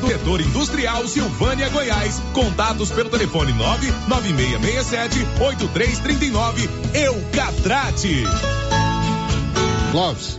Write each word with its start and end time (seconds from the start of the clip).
setor 0.00 0.40
industrial 0.40 1.06
Silvânia, 1.08 1.68
Goiás. 1.68 2.20
Contatos 2.32 2.90
pelo 2.90 3.10
telefone 3.10 3.52
99667 3.52 5.26
8339. 5.40 6.68
Eucatrate. 6.94 8.24
Clóvis, 9.90 10.38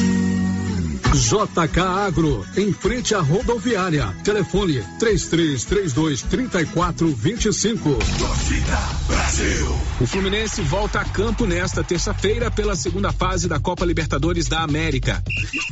JK 1.13 1.79
Agro, 1.79 2.45
em 2.55 2.71
frente 2.71 3.13
à 3.13 3.19
rodoviária. 3.19 4.15
Telefone 4.23 4.81
3332 4.97 6.21
3425. 6.21 7.95
Torcida 8.17 8.79
Brasil. 9.07 9.77
O 9.99 10.07
Fluminense 10.07 10.61
volta 10.61 11.01
a 11.01 11.05
campo 11.05 11.45
nesta 11.45 11.83
terça-feira 11.83 12.49
pela 12.49 12.77
segunda 12.77 13.11
fase 13.11 13.49
da 13.49 13.59
Copa 13.59 13.83
Libertadores 13.83 14.47
da 14.47 14.61
América. 14.61 15.21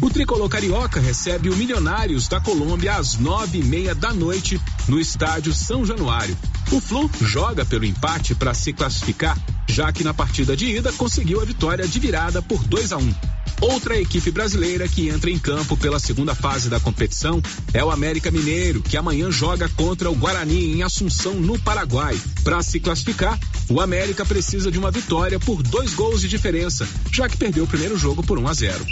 O 0.01 0.09
tricolor 0.09 0.49
carioca 0.49 0.99
recebe 0.99 1.49
o 1.49 1.55
Milionários 1.55 2.27
da 2.27 2.41
Colômbia 2.41 2.97
às 2.97 3.17
nove 3.17 3.59
e 3.59 3.63
meia 3.63 3.95
da 3.95 4.13
noite 4.13 4.59
no 4.89 4.99
estádio 4.99 5.53
São 5.53 5.85
Januário. 5.85 6.37
O 6.69 6.81
Flu 6.81 7.09
joga 7.21 7.63
pelo 7.63 7.85
empate 7.85 8.35
para 8.35 8.53
se 8.53 8.73
classificar, 8.73 9.37
já 9.69 9.89
que 9.93 10.03
na 10.03 10.13
partida 10.13 10.55
de 10.55 10.65
ida 10.65 10.91
conseguiu 10.91 11.41
a 11.41 11.45
vitória 11.45 11.87
de 11.87 11.97
virada 11.97 12.41
por 12.41 12.61
2 12.65 12.91
a 12.91 12.97
1. 12.97 13.01
Um. 13.01 13.15
Outra 13.61 13.99
equipe 13.99 14.31
brasileira 14.31 14.87
que 14.87 15.09
entra 15.09 15.28
em 15.29 15.37
campo 15.37 15.77
pela 15.77 15.99
segunda 15.99 16.33
fase 16.33 16.69
da 16.69 16.79
competição 16.79 17.41
é 17.73 17.83
o 17.83 17.91
América 17.91 18.31
Mineiro, 18.31 18.81
que 18.81 18.97
amanhã 18.97 19.29
joga 19.31 19.69
contra 19.69 20.09
o 20.09 20.15
Guarani 20.15 20.73
em 20.75 20.83
Assunção, 20.83 21.35
no 21.35 21.59
Paraguai. 21.59 22.19
Para 22.43 22.61
se 22.63 22.79
classificar, 22.79 23.39
o 23.69 23.79
América 23.79 24.25
precisa 24.25 24.71
de 24.71 24.79
uma 24.79 24.91
vitória 24.91 25.39
por 25.39 25.61
dois 25.61 25.93
gols 25.93 26.21
de 26.21 26.27
diferença, 26.27 26.87
já 27.11 27.29
que 27.29 27.37
perdeu 27.37 27.63
o 27.63 27.67
primeiro 27.67 27.97
jogo 27.97 28.23
por 28.23 28.39
1 28.39 28.47
a 28.47 28.53
0. 28.53 28.85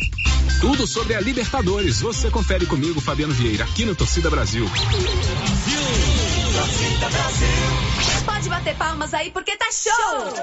Tudo 0.62 0.88
sobre 0.88 1.16
a 1.16 1.22
Libertadores, 1.22 2.02
você 2.02 2.30
confere 2.30 2.66
comigo, 2.66 3.00
Fabiano 3.02 3.34
Vieira, 3.34 3.64
aqui 3.64 3.86
no 3.86 3.96
Torcida 3.96 4.30
Brasil. 4.30 4.70
Torcida 6.54 7.10
Brasil. 7.10 8.26
Pode 8.26 8.50
bater 8.50 8.76
palmas 8.76 9.14
aí 9.14 9.32
porque 9.32 9.56
tá 9.56 9.68
show! 9.72 10.34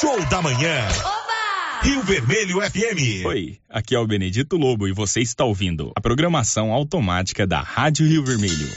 Show 0.00 0.24
da 0.26 0.42
manhã. 0.42 0.88
Oba! 1.00 1.49
Rio 1.82 2.02
Vermelho 2.02 2.60
FM. 2.60 3.24
Oi, 3.24 3.58
aqui 3.66 3.94
é 3.94 3.98
o 3.98 4.06
Benedito 4.06 4.58
Lobo 4.58 4.86
e 4.86 4.92
você 4.92 5.20
está 5.22 5.46
ouvindo 5.46 5.92
a 5.96 6.00
programação 6.00 6.72
automática 6.72 7.46
da 7.46 7.62
Rádio 7.62 8.06
Rio 8.06 8.22
Vermelho. 8.22 8.68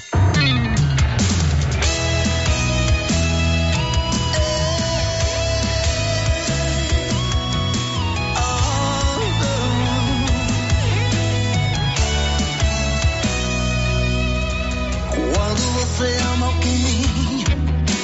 Quando 15.33 15.73
você 15.73 16.17
ama 16.33 16.45
alguém, 16.45 17.43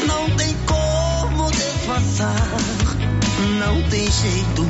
não 0.05 0.29
tem 0.35 0.53
como 0.67 1.49
disfarçar, 1.51 2.49
não 3.59 3.81
tem 3.89 4.11
jeito, 4.11 4.68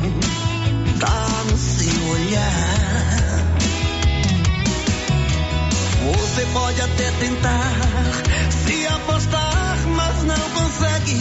Você 6.40 6.46
pode 6.54 6.80
até 6.80 7.10
tentar 7.10 7.70
se 8.64 8.86
afastar, 8.86 9.76
mas 9.88 10.22
não 10.22 10.50
consegue. 10.50 11.20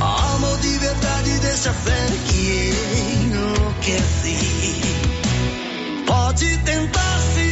Amor 0.00 0.58
de 0.60 0.78
verdade 0.78 1.38
deixa 1.40 1.70
fé 1.74 2.06
que 2.28 2.72
enlouquece. 3.24 4.38
Pode 6.06 6.56
tentar 6.64 7.18
se 7.34 7.47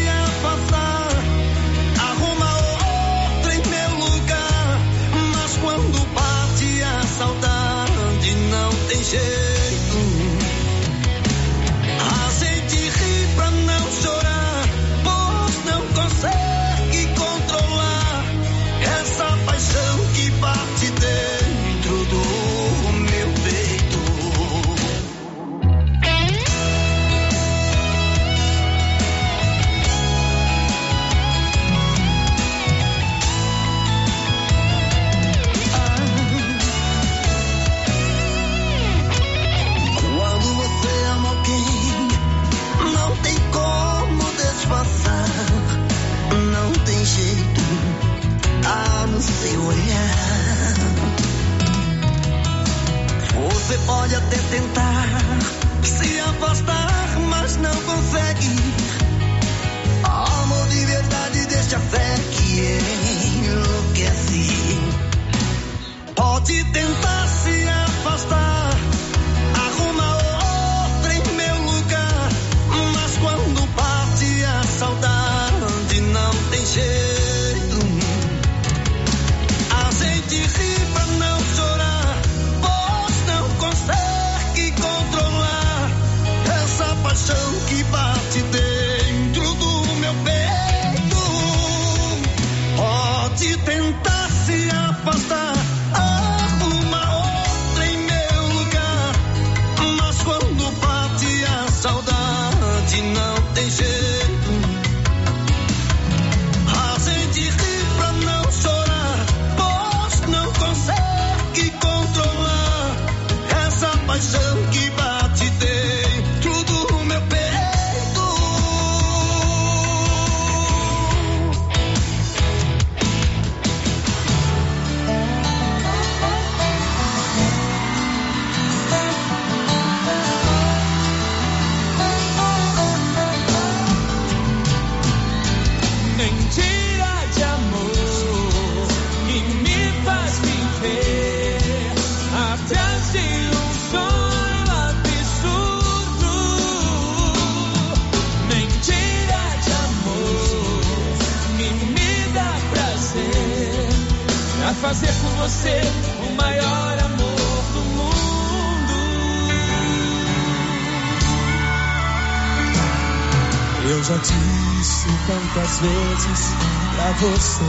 você 167.31 167.64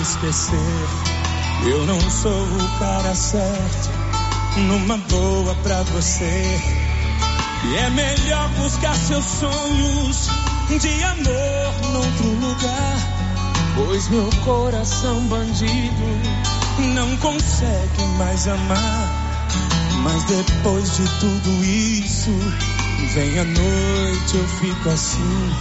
esquecer. 0.00 0.88
Eu 1.64 1.86
não 1.86 2.00
sou 2.10 2.32
o 2.32 2.78
cara 2.78 3.14
certo, 3.14 3.90
numa 4.56 4.96
boa 4.96 5.54
pra 5.62 5.82
você. 5.84 6.60
E 7.64 7.76
é 7.76 7.90
melhor 7.90 8.48
buscar 8.58 8.94
seus 8.96 9.24
sonhos 9.24 10.28
de 10.80 11.04
amor 11.04 11.92
noutro 11.92 12.28
lugar. 12.40 12.96
Pois 13.76 14.08
meu 14.08 14.28
coração 14.44 15.20
bandido 15.28 16.04
não 16.94 17.16
consegue 17.18 18.04
mais 18.18 18.48
amar. 18.48 19.22
Mas 20.02 20.24
depois 20.24 20.96
de 20.96 21.04
tudo 21.20 21.64
isso, 21.64 22.30
vem 23.14 23.38
a 23.38 23.44
noite, 23.44 24.36
eu 24.36 24.48
fico 24.48 24.88
assim, 24.88 25.52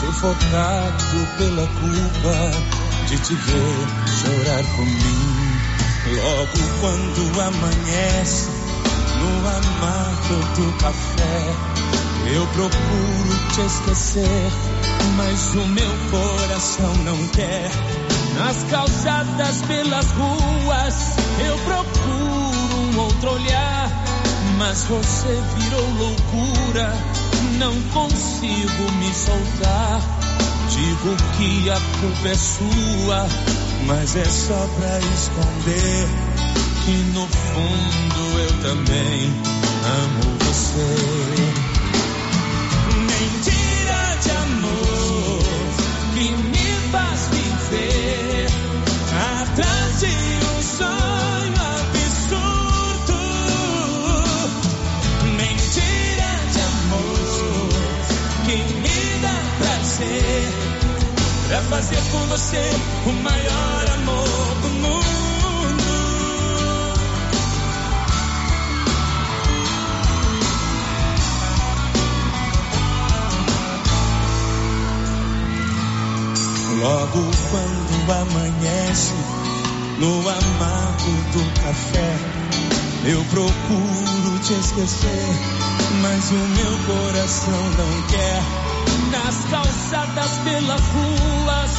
sufocado 0.00 1.26
pela 1.36 1.66
culpa 1.66 2.50
de 3.06 3.18
te 3.18 3.34
ver 3.34 3.86
chorar 4.06 4.64
por 4.76 4.86
mim. 4.86 5.60
Logo 6.16 6.58
quando 6.80 7.40
amanhece, 7.40 8.48
no 9.18 9.48
amargo 9.48 10.34
do 10.56 10.72
café, 10.78 11.54
eu 12.34 12.46
procuro 12.48 13.48
te 13.52 13.60
esquecer, 13.60 14.52
mas 15.16 15.54
o 15.54 15.66
meu 15.68 15.92
coração 16.10 16.94
não 17.04 17.28
quer. 17.28 17.70
Nas 18.38 18.56
calçadas 18.70 19.62
pelas 19.62 20.06
ruas, 20.12 20.94
eu 21.46 21.58
procuro 21.58 22.76
um 22.76 22.98
outro 23.00 23.32
olhar, 23.32 23.89
mas 24.60 24.84
você 24.84 25.42
virou 25.56 25.90
loucura, 25.94 26.92
não 27.58 27.74
consigo 27.94 28.92
me 28.98 29.14
soltar. 29.14 30.02
Digo 30.68 31.16
que 31.38 31.70
a 31.70 31.80
culpa 31.98 32.28
é 32.28 32.34
sua, 32.34 33.26
mas 33.86 34.16
é 34.16 34.24
só 34.24 34.68
pra 34.76 34.98
esconder 35.14 36.06
que 36.84 36.92
no 37.14 37.26
fundo 37.26 38.38
eu 38.38 38.52
também 38.62 39.32
amo 40.04 40.36
você. 40.44 40.90
Mentira 42.96 43.59
pra 61.50 61.62
fazer 61.62 62.00
com 62.12 62.26
você 62.28 62.70
o 63.06 63.12
maior 63.24 63.90
amor 63.94 64.54
do 64.62 64.68
mundo. 64.68 65.02
Logo 76.78 77.30
quando 77.50 78.12
amanhece, 78.12 79.12
no 79.98 80.20
amargo 80.28 81.10
do 81.32 81.60
café, 81.62 82.16
eu 83.06 83.24
procuro 83.24 84.38
te 84.38 84.52
esquecer, 84.52 85.26
mas 86.00 86.30
o 86.30 86.34
meu 86.36 86.78
coração 86.86 87.70
não 87.76 88.02
quer. 88.02 88.69
Nas 89.10 89.44
calçadas 89.50 90.30
pelas 90.44 90.80
ruas, 90.80 91.70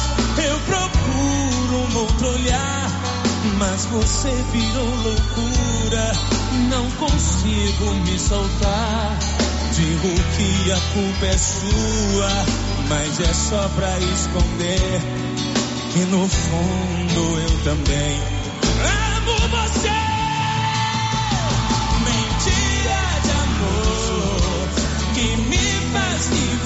eu 0.44 0.58
procuro 0.60 1.76
um 1.88 1.96
outro 1.98 2.28
olhar, 2.28 2.90
mas 3.58 3.86
você 3.86 4.30
virou 4.52 4.84
loucura, 4.84 6.12
não 6.68 6.90
consigo 6.92 7.94
me 8.04 8.18
soltar. 8.18 9.18
Digo 9.72 10.14
que 10.36 10.72
a 10.72 10.80
culpa 10.92 11.26
é 11.26 11.38
sua, 11.38 12.30
mas 12.88 13.20
é 13.20 13.32
só 13.32 13.68
pra 13.70 13.98
esconder 13.98 15.00
que 15.92 16.00
no 16.06 16.28
fundo 16.28 17.40
eu 17.40 17.64
também 17.64 18.41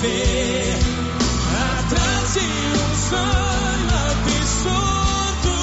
viver 0.00 0.78
atrás 1.78 2.34
de 2.34 2.40
um 2.40 2.94
sonho 3.08 3.96
absurdo. 4.10 5.56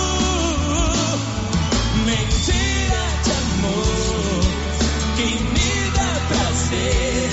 Mentira 2.06 3.04
de 3.24 3.32
amor 3.32 4.42
que 5.16 5.28
me 5.54 5.72
dá 5.92 6.12
prazer 6.30 7.30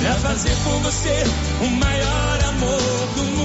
pra 0.00 0.14
fazer 0.14 0.56
com 0.64 0.78
você 0.80 1.24
o 1.62 1.68
maior 1.70 2.44
amor 2.44 3.08
do 3.16 3.22
mundo. 3.22 3.35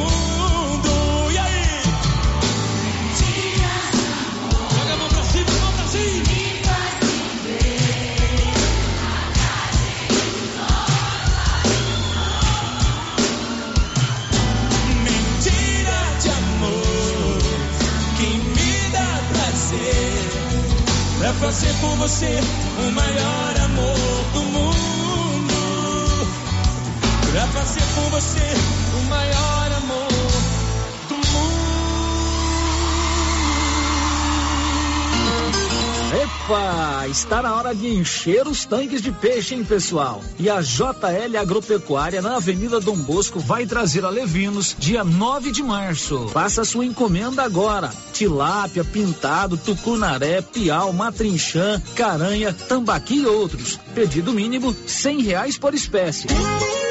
Fazer 21.42 21.74
com 21.82 21.96
você 21.96 22.40
o 22.78 22.92
maior 22.92 23.60
amor 23.66 23.98
do 24.32 24.44
mundo. 24.44 25.56
Pra 27.32 27.48
fazer 27.48 27.82
com 27.96 28.10
você 28.12 28.81
Epa, 36.52 37.08
está 37.08 37.42
na 37.42 37.56
hora 37.56 37.74
de 37.74 37.88
encher 37.88 38.46
os 38.46 38.66
tanques 38.66 39.02
de 39.02 39.10
peixe, 39.10 39.56
hein, 39.56 39.64
pessoal? 39.64 40.22
E 40.38 40.50
a 40.50 40.60
JL 40.60 41.38
Agropecuária 41.40 42.22
na 42.22 42.36
Avenida 42.36 42.78
Dom 42.82 42.98
Bosco 42.98 43.40
vai 43.40 43.66
trazer 43.66 44.04
a 44.04 44.10
Levinos 44.10 44.76
dia 44.78 45.02
9 45.02 45.50
de 45.50 45.64
março. 45.64 46.28
Faça 46.28 46.66
sua 46.66 46.86
encomenda 46.86 47.42
agora. 47.42 47.90
Tilápia, 48.12 48.84
pintado, 48.84 49.56
tucunaré, 49.56 50.42
piau, 50.42 50.92
matrinchã, 50.92 51.82
caranha, 51.96 52.54
tambaqui 52.68 53.22
e 53.22 53.26
outros. 53.26 53.80
Pedido 53.96 54.34
mínimo 54.34 54.76
cem 54.86 55.22
reais 55.22 55.58
por 55.58 55.74
espécie. 55.74 56.28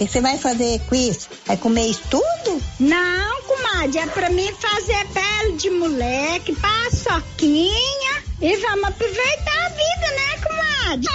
O 0.00 0.06
que 0.06 0.10
você 0.10 0.22
vai 0.22 0.38
fazer 0.38 0.80
com 0.88 0.94
isso? 0.94 1.28
Vai 1.44 1.58
comer 1.58 1.88
isso 1.88 2.00
tudo? 2.08 2.62
Não, 2.80 3.42
comadre, 3.42 3.98
é 3.98 4.06
pra 4.06 4.30
mim 4.30 4.50
fazer 4.58 5.06
pele 5.08 5.58
de 5.58 5.68
moleque, 5.68 6.56
paçoquinha 6.56 8.22
e 8.40 8.56
vamos 8.56 8.84
aproveitar 8.84 9.66
a 9.66 9.68
vida, 9.68 10.10
né, 10.16 10.38
comadre? 10.42 11.08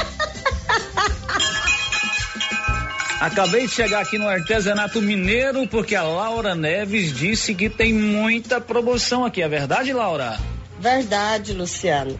Acabei 3.19 3.65
de 3.65 3.73
chegar 3.73 4.01
aqui 4.01 4.19
no 4.19 4.27
artesanato 4.27 5.01
mineiro 5.01 5.67
porque 5.67 5.95
a 5.95 6.03
Laura 6.03 6.53
Neves 6.53 7.11
disse 7.11 7.55
que 7.55 7.71
tem 7.71 7.91
muita 7.91 8.61
promoção 8.61 9.25
aqui. 9.25 9.41
É 9.41 9.49
verdade, 9.49 9.91
Laura? 9.93 10.37
Verdade, 10.79 11.53
Luciano. 11.53 12.19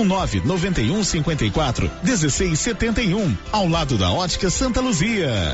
991 0.05 1.03
54 1.03 1.89
1671, 2.03 3.37
ao 3.51 3.67
lado 3.67 3.97
da 3.97 4.11
Ótica 4.11 4.49
Santa 4.49 4.81
Luzia. 4.81 5.53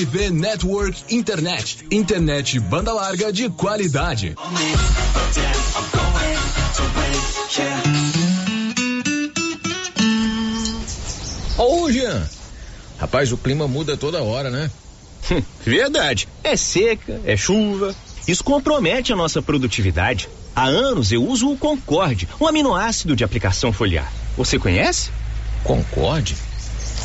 RV 0.00 0.30
Network 0.30 1.14
Internet. 1.14 1.84
Internet 1.90 2.58
banda 2.58 2.90
larga 2.90 3.30
de 3.30 3.50
qualidade. 3.50 4.34
Ô, 11.58 11.92
Jean. 11.92 12.26
Rapaz, 12.98 13.30
o 13.30 13.36
clima 13.36 13.68
muda 13.68 13.94
toda 13.94 14.22
hora, 14.22 14.48
né? 14.48 14.70
Verdade. 15.66 16.26
É 16.42 16.56
seca, 16.56 17.20
é 17.26 17.36
chuva. 17.36 17.94
Isso 18.26 18.42
compromete 18.42 19.12
a 19.12 19.16
nossa 19.16 19.42
produtividade. 19.42 20.30
Há 20.56 20.64
anos 20.64 21.12
eu 21.12 21.22
uso 21.22 21.50
o 21.50 21.58
Concorde, 21.58 22.26
um 22.40 22.46
aminoácido 22.46 23.14
de 23.14 23.22
aplicação 23.22 23.70
foliar. 23.70 24.10
Você 24.34 24.58
conhece? 24.58 25.10
Concorde? 25.62 26.36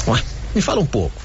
Ué, 0.07 0.23
me 0.55 0.61
fala 0.61 0.79
um 0.79 0.85
pouco. 0.85 1.25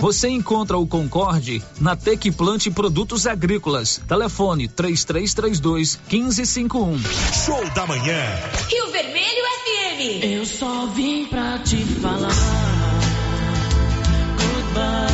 Você 0.00 0.28
encontra 0.28 0.78
o 0.78 0.86
Concorde 0.86 1.62
na 1.80 1.96
Tec 1.96 2.30
Plante 2.32 2.70
Produtos 2.70 3.26
Agrícolas. 3.26 4.00
Telefone 4.06 4.68
3332 4.68 5.98
1551. 6.10 6.98
Show 7.44 7.70
da 7.74 7.86
manhã. 7.86 8.22
Rio 8.68 8.90
Vermelho 8.90 9.42
FM. 9.64 10.24
Eu 10.24 10.46
só 10.46 10.86
vim 10.86 11.26
pra 11.26 11.58
te 11.58 11.76
falar. 11.84 12.28
Goodbye. 14.36 14.68
Goodbye. 14.78 15.07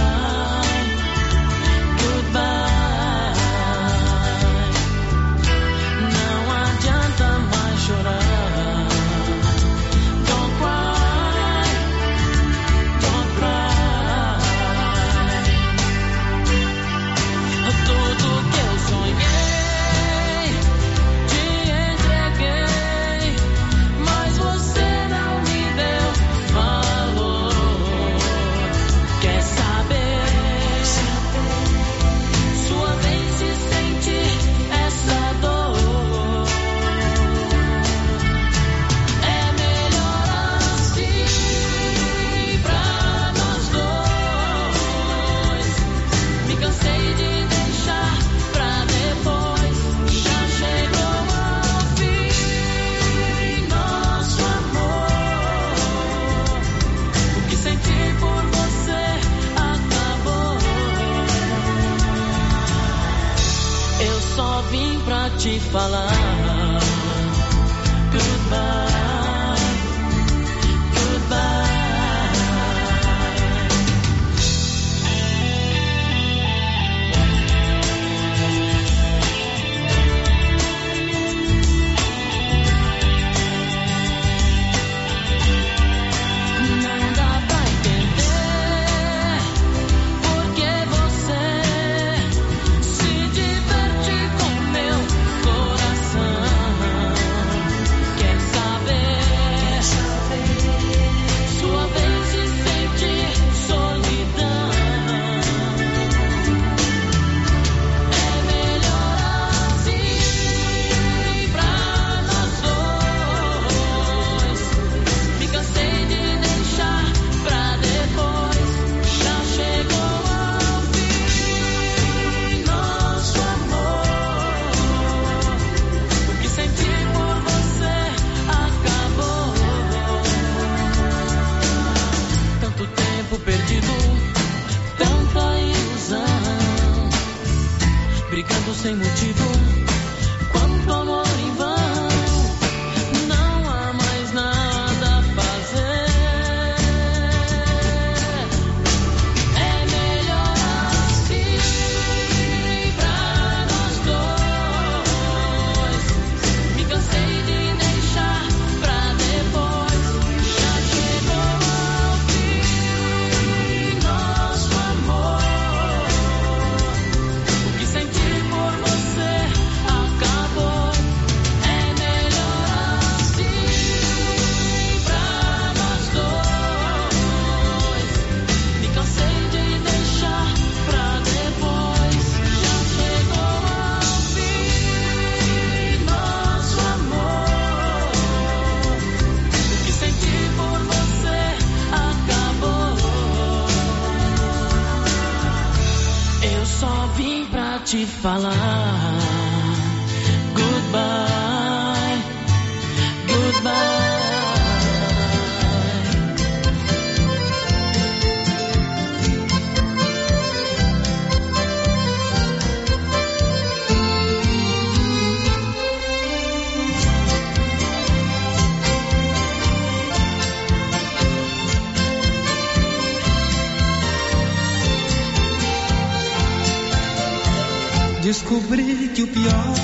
Descobri 228.54 229.08
que 229.08 229.22
o 229.24 229.26
pior 229.26 229.74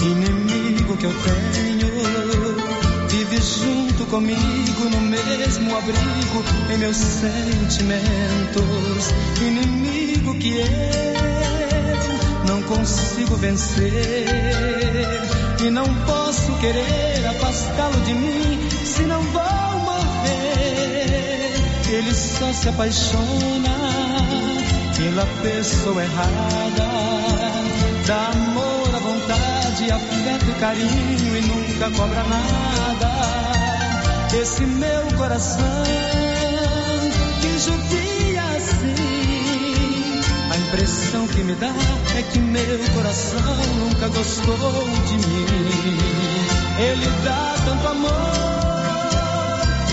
inimigo 0.00 0.96
que 0.96 1.04
eu 1.04 1.12
tenho 1.22 1.60
comigo 4.06 4.90
no 4.90 5.00
mesmo 5.02 5.76
abrigo 5.76 6.44
em 6.72 6.78
meus 6.78 6.96
sentimentos. 6.96 7.94
Inimigo 9.40 10.34
que 10.38 10.60
eu 10.60 10.66
não 12.48 12.62
consigo 12.62 13.36
vencer. 13.36 14.26
E 15.62 15.70
não 15.70 15.84
posso 16.04 16.52
querer 16.58 17.26
afastá-lo 17.28 18.00
de 18.00 18.14
mim, 18.14 18.68
se 18.84 19.02
não 19.02 19.22
vou 19.24 19.78
morrer. 19.84 21.52
Ele 21.92 22.14
só 22.14 22.50
se 22.52 22.68
apaixona 22.68 23.99
pela 25.00 25.26
pessoa 25.42 26.02
errada. 26.02 26.88
Dá 28.06 28.28
amor 28.28 28.94
à 28.94 28.98
vontade, 28.98 29.90
afeto 29.90 30.50
e 30.50 30.54
carinho 30.60 31.36
e 31.36 31.40
nunca 31.40 31.90
cobra 31.96 32.22
nada. 32.24 33.10
Esse 34.38 34.64
meu 34.64 35.02
coração 35.16 35.64
que 37.40 37.58
judia 37.58 38.42
assim. 38.56 40.20
A 40.50 40.56
impressão 40.56 41.26
que 41.28 41.42
me 41.44 41.54
dá 41.54 41.72
é 42.18 42.22
que 42.22 42.38
meu 42.38 42.78
coração 42.94 43.56
nunca 43.78 44.08
gostou 44.08 44.88
de 45.06 45.14
mim. 45.14 45.98
Ele 46.78 47.06
dá 47.24 47.54
tanto 47.64 47.88
amor, 47.88 48.10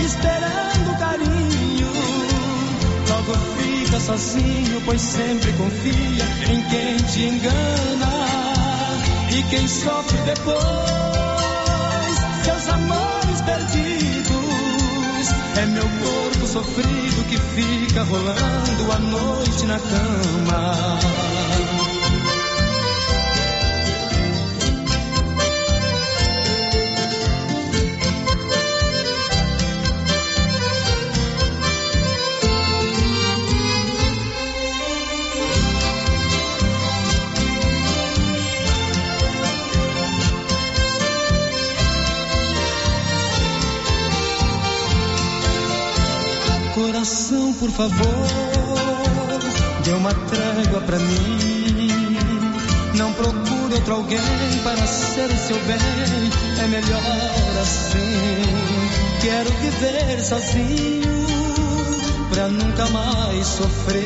esperando 0.04 1.00
carinho. 1.00 1.92
Logo 3.10 3.34
fica 3.58 3.67
sozinho, 4.00 4.82
pois 4.86 5.02
sempre 5.02 5.52
confia 5.54 6.26
em 6.52 6.62
quem 6.70 6.98
te 6.98 7.22
engana. 7.22 8.28
E 9.32 9.44
quem 9.44 9.68
sofre 9.68 10.18
depois, 10.20 10.58
seus 12.44 12.70
amores 12.70 13.42
perdidos. 13.42 14.38
É 15.58 15.66
meu 15.66 15.84
corpo 15.84 16.48
sofrido 16.48 17.24
que 17.30 17.38
fica 17.38 18.04
rolando 18.04 18.92
a 18.92 19.00
noite 19.00 19.66
na 19.66 19.80
cama. 19.80 21.37
Favor, 47.78 48.28
dê 49.84 49.92
uma 49.92 50.12
trégua 50.12 50.82
pra 50.82 50.98
mim. 50.98 52.18
Não 52.96 53.14
procure 53.14 53.76
outro 53.76 53.94
alguém 53.94 54.20
para 54.64 54.88
ser 54.88 55.30
o 55.30 55.38
seu 55.38 55.60
bem, 55.66 55.78
é 56.60 56.68
melhor 56.68 57.62
assim. 57.62 58.42
Quero 59.22 59.52
viver 59.62 60.26
sozinho 60.26 61.28
pra 62.32 62.48
nunca 62.48 62.88
mais 62.88 63.46
sofrer. 63.46 64.02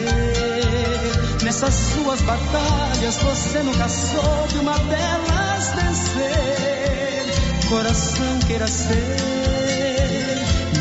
Nessas 1.42 1.74
suas 1.74 2.22
batalhas 2.24 3.16
você 3.24 3.60
nunca 3.64 3.88
soube 3.88 4.60
uma 4.60 4.78
delas 4.80 5.72
vencer. 5.76 7.70
Coração 7.70 8.40
queira 8.48 8.68
ser 8.68 9.62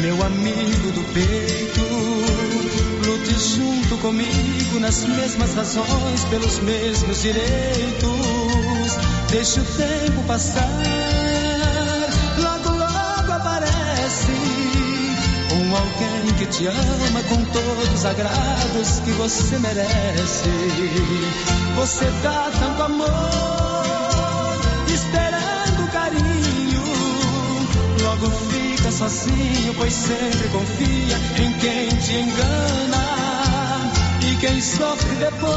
meu 0.01 0.21
amigo 0.25 0.91
do 0.93 1.05
peito. 1.15 1.90
Junto 3.41 3.97
comigo 4.03 4.79
nas 4.81 5.03
mesmas 5.07 5.55
razões, 5.55 6.25
pelos 6.29 6.59
mesmos 6.59 7.23
direitos. 7.23 8.11
Deixe 9.31 9.61
o 9.61 9.65
tempo 9.65 10.23
passar, 10.25 10.69
logo, 12.37 12.69
logo 12.69 13.33
aparece 13.33 14.33
um 15.55 15.75
alguém 15.75 16.35
que 16.37 16.47
te 16.47 16.67
ama 16.67 17.23
com 17.31 17.43
todos 17.47 17.95
os 17.95 18.05
agrados 18.05 19.01
que 19.05 19.13
você 19.13 19.59
merece. 19.59 20.51
Você 21.77 22.05
dá 22.23 22.51
tanto 22.61 22.83
amor, 22.83 23.09
esperando 24.93 25.91
carinho, 25.93 26.83
logo 28.03 28.31
fica 28.51 28.93
sozinho, 28.93 29.75
pois 29.79 29.95
sempre 29.95 30.49
confia 30.51 31.17
em 31.43 31.53
quem 31.55 31.89
te 31.89 32.13
engana. 32.17 33.10
Quem 34.41 34.59
sofre 34.59 35.17
depois, 35.17 35.51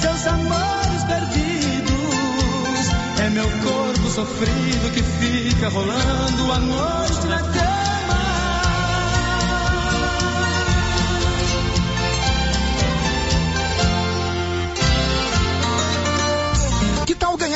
seus 0.00 0.26
amores 0.28 1.04
perdidos. 1.08 2.86
É 3.20 3.30
meu 3.30 3.50
corpo 3.50 4.08
sofrido 4.08 4.92
que 4.94 5.02
fica 5.02 5.68
rolando 5.70 6.52
a 6.52 6.58
noite 6.60 7.26
na 7.26 7.42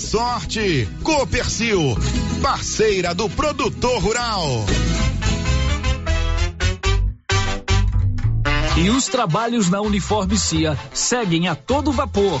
sorte. 0.00 0.88
Copercil, 1.02 1.96
parceira 2.42 3.14
do 3.14 3.28
produtor 3.28 4.02
rural. 4.02 4.64
E 8.76 8.88
os 8.88 9.06
trabalhos 9.06 9.68
na 9.68 9.80
Uniforme 9.80 10.38
CIA 10.38 10.76
seguem 10.94 11.48
a 11.48 11.54
todo 11.54 11.92
vapor. 11.92 12.40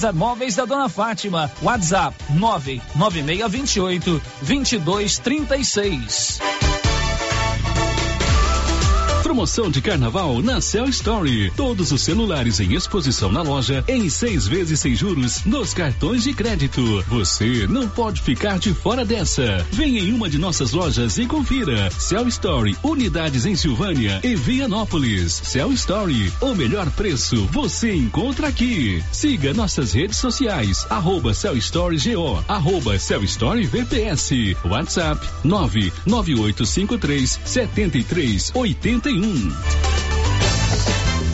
Casa 0.01 0.11
Móveis 0.11 0.55
da 0.55 0.65
Dona 0.65 0.89
Fátima. 0.89 1.51
WhatsApp 1.61 2.15
99628 2.33 4.19
2236. 4.41 6.70
Promoção 9.31 9.71
de 9.71 9.81
carnaval 9.81 10.41
na 10.41 10.59
Cell 10.59 10.89
Story. 10.89 11.53
Todos 11.55 11.93
os 11.93 12.01
celulares 12.01 12.59
em 12.59 12.73
exposição 12.73 13.31
na 13.31 13.41
loja 13.41 13.81
em 13.87 14.09
seis 14.09 14.45
vezes 14.45 14.81
sem 14.81 14.93
juros 14.93 15.45
nos 15.45 15.73
cartões 15.73 16.23
de 16.23 16.33
crédito. 16.33 16.81
Você 17.07 17.65
não 17.65 17.87
pode 17.87 18.21
ficar 18.21 18.59
de 18.59 18.73
fora 18.73 19.05
dessa. 19.05 19.65
Venha 19.71 20.01
em 20.01 20.11
uma 20.11 20.29
de 20.29 20.37
nossas 20.37 20.73
lojas 20.73 21.17
e 21.17 21.25
confira. 21.25 21.89
Cell 21.91 22.27
Story, 22.27 22.75
unidades 22.83 23.45
em 23.45 23.55
Silvânia 23.55 24.19
e 24.21 24.35
Vianópolis. 24.35 25.31
Cell 25.45 25.71
Story, 25.71 26.29
o 26.41 26.53
melhor 26.53 26.91
preço 26.91 27.47
você 27.53 27.95
encontra 27.95 28.49
aqui. 28.49 29.01
Siga 29.13 29.53
nossas 29.53 29.93
redes 29.93 30.17
sociais, 30.17 30.85
arroba 30.89 31.33
Cell 31.33 31.55
Story 31.55 31.95
GO, 31.99 32.43
arroba 32.49 32.99
Cell 32.99 33.23
Story 33.23 33.65
VPS. 33.65 34.57
WhatsApp 34.65 35.25
99853 35.45 37.39
7381 37.45 39.20
Hmm. 39.21 40.10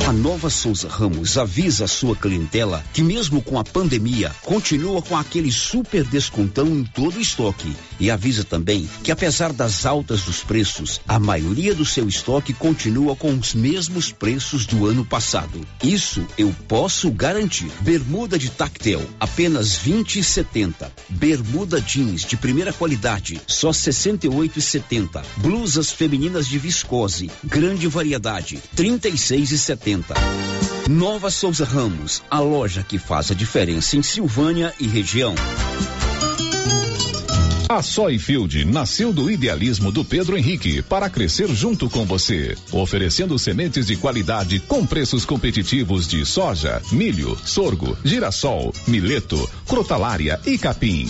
A 0.08 0.14
Nova 0.14 0.50
Souza 0.50 0.88
Ramos 0.88 1.38
avisa 1.38 1.84
a 1.84 1.88
sua 1.88 2.16
clientela 2.16 2.82
que 2.94 3.04
mesmo 3.04 3.42
com 3.42 3.60
a 3.60 3.64
pandemia, 3.66 4.34
continua 4.42 5.02
com 5.02 5.18
aquele 5.18 5.52
super 5.52 6.02
descontão 6.06 6.66
em 6.66 6.86
todo 6.86 7.18
o 7.18 7.22
estoque. 7.22 7.76
E 8.00 8.10
avisa 8.10 8.46
também 8.46 8.88
que 9.04 9.12
apesar 9.12 9.52
das 9.52 9.86
altas 9.86 10.22
dos 10.22 10.46
preços, 10.46 11.02
a 11.06 11.20
maioria 11.20 11.76
do 11.76 11.84
seu 11.84 12.08
estoque 12.08 12.54
continua 12.54 13.18
com 13.18 13.38
os 13.38 13.54
mesmos 13.54 14.10
preços 14.10 14.66
do 14.66 14.88
ano 14.88 15.04
passado. 15.04 15.60
Isso 15.84 16.26
eu 16.38 16.56
posso 16.70 17.12
garantir. 17.12 17.70
Bermuda 17.82 18.40
de 18.40 18.50
tactel, 18.50 19.06
apenas 19.20 19.76
20 19.76 20.20
e 20.20 20.24
70. 20.24 20.90
Bermuda 21.10 21.82
jeans 21.82 22.24
de 22.24 22.38
primeira 22.38 22.72
qualidade, 22.72 23.42
só 23.46 23.74
68 23.74 24.58
e 24.58 24.62
70. 24.62 25.22
Blusas 25.36 25.92
femininas 25.92 26.48
de 26.48 26.58
viscose, 26.58 27.30
grande 27.44 27.88
variedade, 27.88 28.64
36 28.74 29.52
e 29.52 29.58
70. 29.58 29.97
Nova 30.90 31.30
Souza 31.30 31.66
Ramos, 31.66 32.24
a 32.30 32.40
loja 32.40 32.84
que 32.84 32.98
faz 32.98 33.32
a 33.32 33.34
diferença 33.34 33.98
em 33.98 34.02
Silvânia 34.02 34.74
e 34.80 34.88
região. 34.88 35.36
A 37.70 37.82
Soyfield 37.82 38.64
nasceu 38.64 39.12
do 39.12 39.30
idealismo 39.30 39.92
do 39.92 40.06
Pedro 40.06 40.38
Henrique 40.38 40.82
para 40.82 41.10
crescer 41.10 41.50
junto 41.50 41.90
com 41.90 42.06
você, 42.06 42.56
oferecendo 42.72 43.38
sementes 43.38 43.88
de 43.88 43.98
qualidade 43.98 44.62
com 44.62 44.86
preços 44.86 45.26
competitivos 45.26 46.08
de 46.08 46.26
soja, 46.26 46.82
milho, 46.94 47.38
sorgo, 47.44 47.98
girassol, 48.06 48.74
mileto, 48.88 49.50
crotalária 49.66 50.40
e 50.46 50.58
capim. 50.58 51.10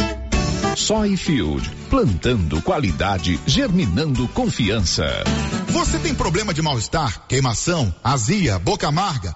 Soyfield, 0.75 1.69
plantando 1.89 2.61
qualidade, 2.61 3.39
germinando 3.45 4.27
confiança. 4.29 5.05
Você 5.67 5.99
tem 5.99 6.13
problema 6.13 6.53
de 6.53 6.61
mal-estar, 6.61 7.25
queimação, 7.27 7.93
azia, 8.03 8.57
boca 8.57 8.87
amarga, 8.87 9.35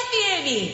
FM. 0.51 0.73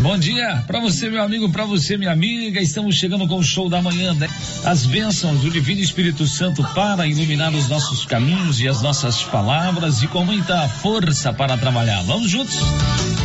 Bom 0.00 0.18
dia 0.18 0.64
para 0.66 0.80
você, 0.80 1.08
meu 1.08 1.22
amigo, 1.22 1.48
para 1.50 1.64
você, 1.64 1.96
minha 1.96 2.12
amiga. 2.12 2.60
Estamos 2.60 2.96
chegando 2.96 3.26
com 3.26 3.36
o 3.36 3.42
show 3.42 3.68
da 3.70 3.80
manhã, 3.80 4.12
né? 4.14 4.28
As 4.64 4.84
bênçãos 4.84 5.40
do 5.40 5.50
Divino 5.50 5.80
Espírito 5.80 6.26
Santo 6.26 6.62
para 6.74 7.06
iluminar 7.06 7.54
os 7.54 7.68
nossos 7.68 8.04
caminhos 8.04 8.60
e 8.60 8.68
as 8.68 8.82
nossas 8.82 9.22
palavras 9.22 10.02
e 10.02 10.08
com 10.08 10.24
muita 10.24 10.68
força 10.68 11.32
para 11.32 11.56
trabalhar. 11.56 12.02
Vamos 12.02 12.30
juntos? 12.30 12.58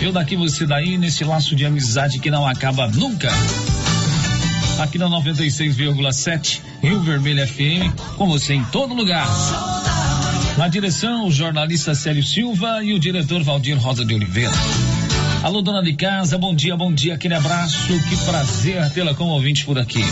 Eu 0.01 0.11
daqui, 0.11 0.35
você 0.35 0.65
daí, 0.65 0.97
nesse 0.97 1.23
laço 1.23 1.55
de 1.55 1.65
amizade 1.65 2.19
que 2.19 2.31
não 2.31 2.47
acaba 2.47 2.87
nunca. 2.87 3.29
Aqui 4.79 4.97
na 4.97 5.07
96,7 5.07 6.61
Rio 6.81 7.01
Vermelho 7.01 7.47
FM, 7.47 7.93
com 8.17 8.27
você 8.27 8.53
em 8.53 8.63
todo 8.65 8.93
lugar. 8.93 9.27
Na 10.57 10.67
direção, 10.67 11.25
o 11.25 11.31
jornalista 11.31 11.95
Célio 11.95 12.23
Silva 12.23 12.83
e 12.83 12.93
o 12.93 12.99
diretor 12.99 13.43
Valdir 13.43 13.77
Rosa 13.77 14.05
de 14.05 14.13
Oliveira. 14.13 14.51
Alô, 15.41 15.61
dona 15.61 15.81
de 15.81 15.93
casa, 15.93 16.37
bom 16.37 16.55
dia, 16.55 16.77
bom 16.77 16.93
dia, 16.93 17.15
aquele 17.15 17.33
abraço, 17.33 17.87
que 18.07 18.15
prazer 18.23 18.89
tê-la 18.91 19.13
como 19.15 19.31
ouvinte 19.31 19.65
por 19.65 19.79
aqui. 19.79 20.03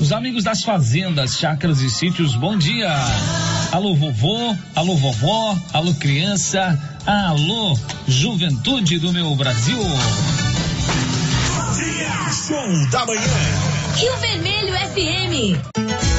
Os 0.00 0.12
amigos 0.12 0.42
das 0.44 0.64
fazendas, 0.64 1.38
chácaras 1.38 1.80
e 1.80 1.88
sítios, 1.88 2.34
bom 2.34 2.58
dia. 2.58 2.92
Alô, 3.70 3.94
vovô, 3.94 4.56
alô, 4.74 4.96
vovó, 4.96 5.56
alô, 5.72 5.94
criança, 5.94 6.78
alô, 7.06 7.78
juventude 8.08 8.98
do 8.98 9.12
meu 9.12 9.34
Brasil. 9.36 9.78
Bom 9.78 11.72
dia, 11.76 12.32
show 12.32 12.90
da 12.90 13.06
manhã. 13.06 13.20
Rio 13.96 14.16
Vermelho 14.18 14.74
FM. 14.74 16.09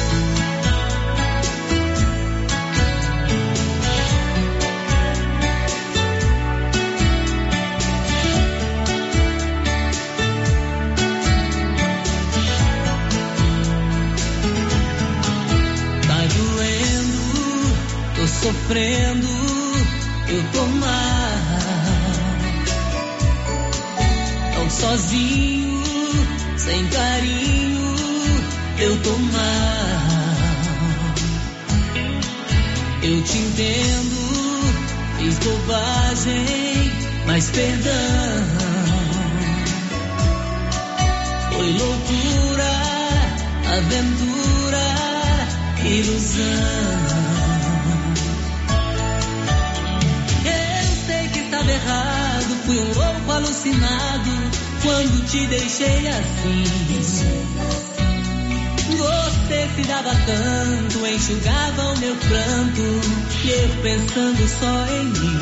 Sofrendo, 18.72 19.28
eu 20.28 20.42
tô 20.52 20.66
mal. 20.66 20.88
Tão 24.54 24.70
sozinho, 24.70 25.82
sem 26.56 26.86
carinho, 26.86 27.94
eu 28.78 28.96
tô 29.02 29.10
mal. 29.10 29.42
Eu 33.02 33.22
te 33.22 33.38
entendo, 33.38 34.72
fiz 35.18 35.38
bobagem, 35.38 36.92
mas 37.26 37.50
perdão. 37.50 37.92
Foi 41.52 41.72
loucura, 41.72 42.72
aventura, 43.76 44.84
ilusão. 45.84 47.21
Estava 51.62 51.72
errado, 51.72 52.56
fui 52.66 52.78
um 52.78 52.92
louco 52.92 53.32
alucinado 53.32 54.30
quando 54.82 55.26
te 55.26 55.46
deixei 55.46 56.08
assim. 56.08 56.64
Você 58.98 59.68
se 59.76 59.82
dava 59.86 60.10
tanto, 60.26 61.06
enxugava 61.06 61.92
o 61.92 61.98
meu 61.98 62.16
pranto, 62.16 62.82
e 63.44 63.50
eu 63.50 63.68
pensando 63.82 64.48
só 64.48 64.86
em 64.94 65.04
mim. 65.04 65.38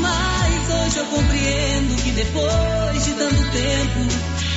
Mas 0.00 0.70
hoje 0.70 0.98
eu 0.98 1.06
compreendo 1.06 2.02
que 2.02 2.10
depois 2.12 3.04
de 3.04 3.12
tanto 3.12 3.50
tempo, 3.52 4.00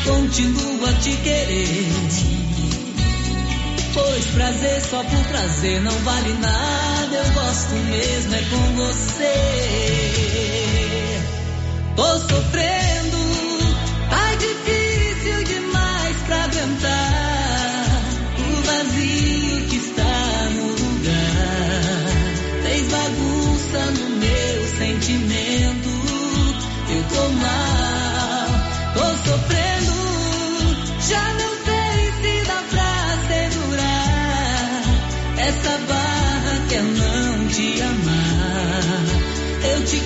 continuo 0.06 0.86
a 0.86 0.94
te 0.94 1.16
querer. 1.18 2.43
Pois 3.94 4.26
prazer 4.26 4.82
só 4.82 5.04
por 5.04 5.24
prazer 5.26 5.80
não 5.82 5.92
vale 6.00 6.34
nada, 6.34 7.16
eu 7.16 7.34
gosto 7.34 7.76
mesmo 7.76 8.34
é 8.34 8.42
com 8.50 8.76
você. 8.76 9.34
Tô 11.96 12.20
sofrendo, 12.20 13.03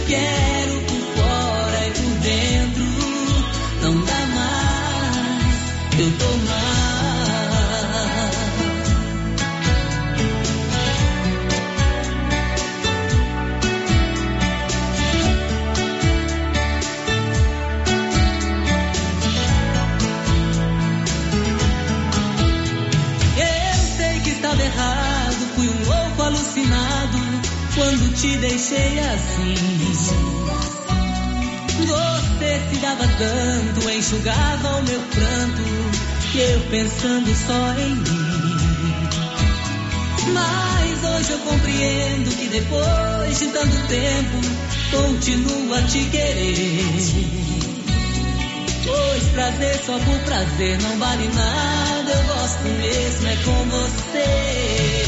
quero 0.08 0.82
por 0.84 1.02
fora 1.16 1.88
e 1.88 1.92
por 1.92 2.20
dentro, 2.20 2.84
não 3.82 4.06
dá 4.06 4.26
mais, 4.36 6.00
eu 6.00 6.12
tô 6.18 6.38
mal. 6.50 6.78
Te 28.18 28.36
deixei 28.38 28.98
assim. 29.00 29.77
Se 32.70 32.78
dava 32.80 33.08
tanto, 33.08 33.90
enxugava 33.90 34.78
o 34.78 34.84
meu 34.84 35.00
pranto, 35.00 35.62
e 36.34 36.40
eu 36.40 36.60
pensando 36.70 37.36
só 37.36 37.74
em 37.80 37.96
mim. 37.96 38.38
Mas 40.34 41.04
hoje 41.04 41.32
eu 41.32 41.40
compreendo 41.40 42.36
que 42.36 42.48
depois 42.48 43.40
de 43.40 43.48
tanto 43.48 43.88
tempo, 43.88 44.42
continuo 44.92 45.74
a 45.74 45.82
te 45.84 46.04
querer. 46.06 47.48
Pois 48.86 49.24
prazer 49.34 49.80
só 49.86 50.00
por 50.00 50.20
prazer 50.20 50.82
não 50.82 50.98
vale 50.98 51.28
nada, 51.28 52.12
eu 52.12 52.24
gosto 52.24 52.64
mesmo 52.64 53.28
é 53.28 53.36
com 53.44 53.70
você. 53.70 55.07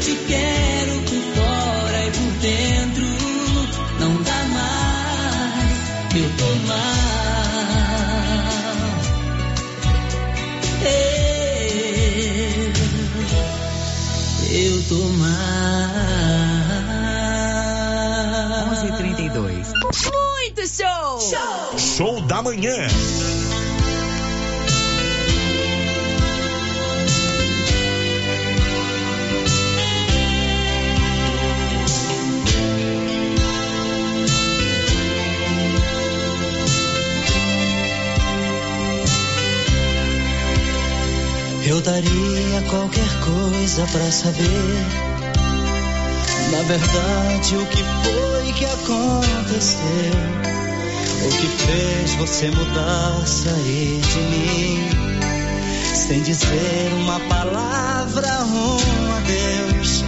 Te 0.00 0.14
quero 0.26 1.02
por 1.02 1.20
fora 1.34 2.06
e 2.06 2.10
por 2.10 2.32
dentro, 2.40 3.04
não 4.00 4.22
dá 4.22 4.44
mais, 4.54 5.78
eu 6.16 6.30
tô 6.38 6.54
mal. 6.66 7.00
Eu, 10.82 11.18
eu 14.56 14.82
tô 14.88 15.02
mal. 15.18 15.40
11:32. 18.72 19.66
Muito 20.10 20.66
show! 20.66 21.20
Show! 21.20 21.78
Show 21.78 22.20
da 22.22 22.40
manhã. 22.42 22.88
Eu 41.80 41.84
daria 41.84 42.62
qualquer 42.68 43.08
coisa 43.20 43.86
pra 43.90 44.10
saber. 44.10 44.86
Na 46.52 46.62
verdade, 46.64 47.56
o 47.56 47.66
que 47.68 47.82
foi 47.82 48.52
que 48.52 48.66
aconteceu? 48.66 49.80
O 51.24 51.28
que 51.30 51.46
fez 51.46 52.14
você 52.16 52.50
mudar, 52.50 53.26
sair 53.26 53.98
de 53.98 54.18
mim? 54.18 54.90
Sem 55.94 56.20
dizer 56.20 56.92
uma 56.98 57.18
palavra, 57.20 58.28
um 58.44 59.16
adeus. 59.16 60.04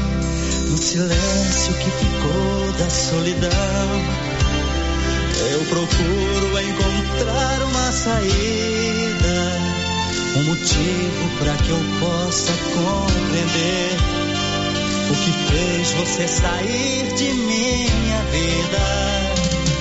No 0.68 0.76
silêncio 0.76 1.72
que 1.72 1.90
ficou 1.90 2.72
da 2.78 2.90
solidão. 2.90 3.50
Eu 5.50 5.64
procuro 5.70 6.60
encontrar 6.60 7.62
uma 7.62 7.92
saída 7.92 9.71
um 10.36 10.44
motivo 10.44 11.28
para 11.38 11.54
que 11.56 11.70
eu 11.70 11.80
possa 12.00 12.52
compreender 12.74 13.96
o 15.10 15.14
que 15.14 15.32
fez 15.48 15.92
você 15.92 16.26
sair 16.26 17.14
de 17.14 17.32
minha 17.32 18.22
vida. 18.30 18.78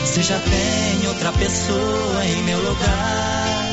Se 0.05 0.21
já 0.21 0.37
tem 0.39 1.07
outra 1.07 1.31
pessoa 1.31 2.25
em 2.25 2.43
meu 2.43 2.59
lugar, 2.59 3.71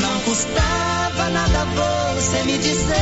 não 0.00 0.20
custava 0.20 1.28
nada 1.30 1.64
você 1.66 2.42
me 2.44 2.56
dizer. 2.56 2.94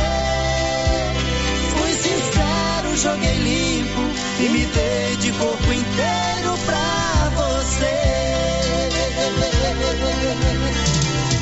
Fui 1.77 1.93
sincero, 1.93 2.97
joguei 2.97 3.37
limpo 3.37 4.01
e 4.39 4.49
me 4.49 4.65
dei 4.65 5.15
de 5.17 5.31
corpo 5.31 5.71
inteiro 5.71 6.57
pra 6.65 7.31
você. 7.37 8.13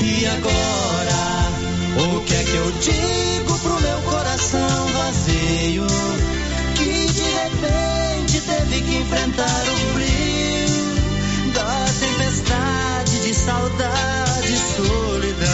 E 0.04 0.26
agora, 0.28 0.91
eu 2.54 2.72
digo 2.72 3.60
pro 3.60 3.80
meu 3.80 4.02
coração 4.02 4.88
vazio? 4.88 5.88
Que 6.76 7.06
de 7.14 7.22
repente 7.22 8.42
teve 8.42 8.82
que 8.82 8.96
enfrentar 8.98 9.64
o 9.64 9.78
frio 9.94 11.52
da 11.54 11.86
tempestade 12.00 13.20
de 13.22 13.34
saudade 13.34 14.54
e 14.54 14.58
solidão. 14.76 15.52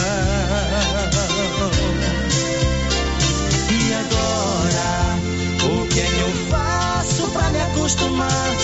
E 3.70 3.94
agora, 3.94 5.18
o 5.72 5.86
que 5.86 6.00
é 6.00 6.06
que 6.06 6.20
eu 6.20 6.32
faço 6.50 7.30
pra 7.30 7.48
me 7.50 7.60
acostumar 7.60 8.56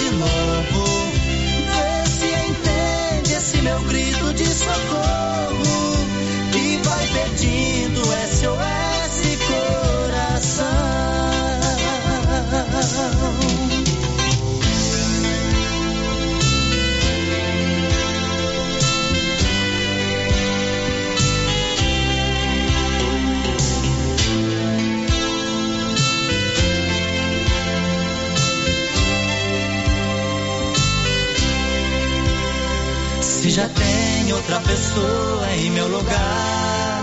outra 34.44 34.60
pessoa 34.60 35.46
em 35.56 35.70
meu 35.70 35.88
lugar. 35.88 37.02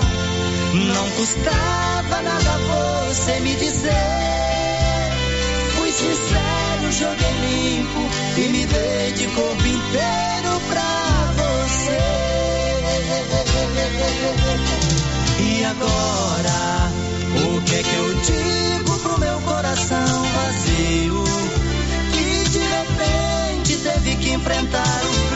Não 0.73 1.09
custava 1.11 2.21
nada 2.21 2.57
você 3.09 3.39
me 3.39 3.55
dizer. 3.55 3.91
Fui 5.75 5.91
sincero, 5.91 6.91
joguei 6.91 7.31
limpo 7.41 7.99
e 8.37 8.41
me 8.49 8.65
dei 8.65 9.11
de 9.13 9.25
corpo 9.33 9.65
inteiro 9.65 10.61
pra 10.69 11.33
você. 11.35 11.97
E 15.39 15.65
agora, 15.65 16.91
o 17.55 17.61
que 17.61 17.75
é 17.75 17.83
que 17.83 17.95
eu 17.95 18.13
digo 18.13 18.99
pro 18.99 19.19
meu 19.19 19.39
coração 19.41 20.23
vazio? 20.35 21.23
Que 22.13 22.49
de 22.49 22.59
repente 22.59 23.77
teve 23.77 24.15
que 24.17 24.29
enfrentar 24.31 25.01
o 25.05 25.30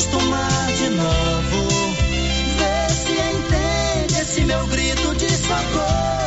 acostumar 0.00 0.66
de 0.72 0.88
novo. 0.90 1.94
Vê 2.56 2.94
se 2.94 3.12
entende 3.12 4.20
esse 4.20 4.40
meu 4.44 4.66
grito 4.66 5.14
de 5.14 5.28
socorro. 5.28 6.19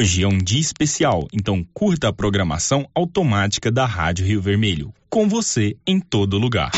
Hoje 0.00 0.22
é 0.22 0.26
um 0.26 0.38
dia 0.38 0.58
especial, 0.58 1.28
então 1.30 1.62
curta 1.74 2.08
a 2.08 2.12
programação 2.12 2.88
automática 2.94 3.70
da 3.70 3.84
Rádio 3.84 4.24
Rio 4.24 4.40
Vermelho. 4.40 4.94
Com 5.10 5.28
você 5.28 5.76
em 5.86 6.00
todo 6.00 6.38
lugar. 6.38 6.70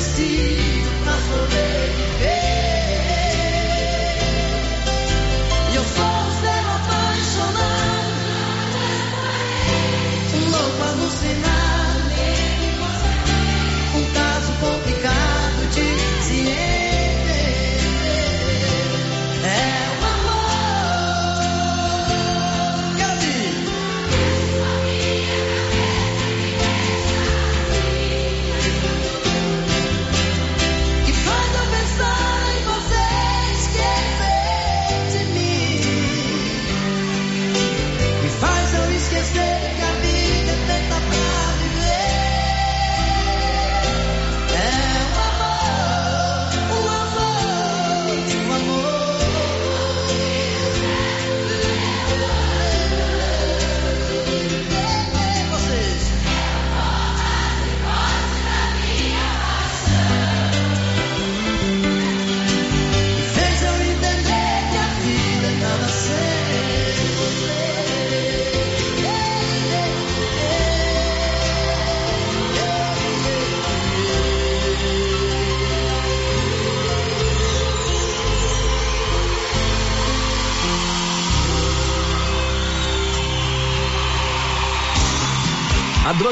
parecido 0.00 0.90
pra 1.04 1.12
rolê. 1.12 1.89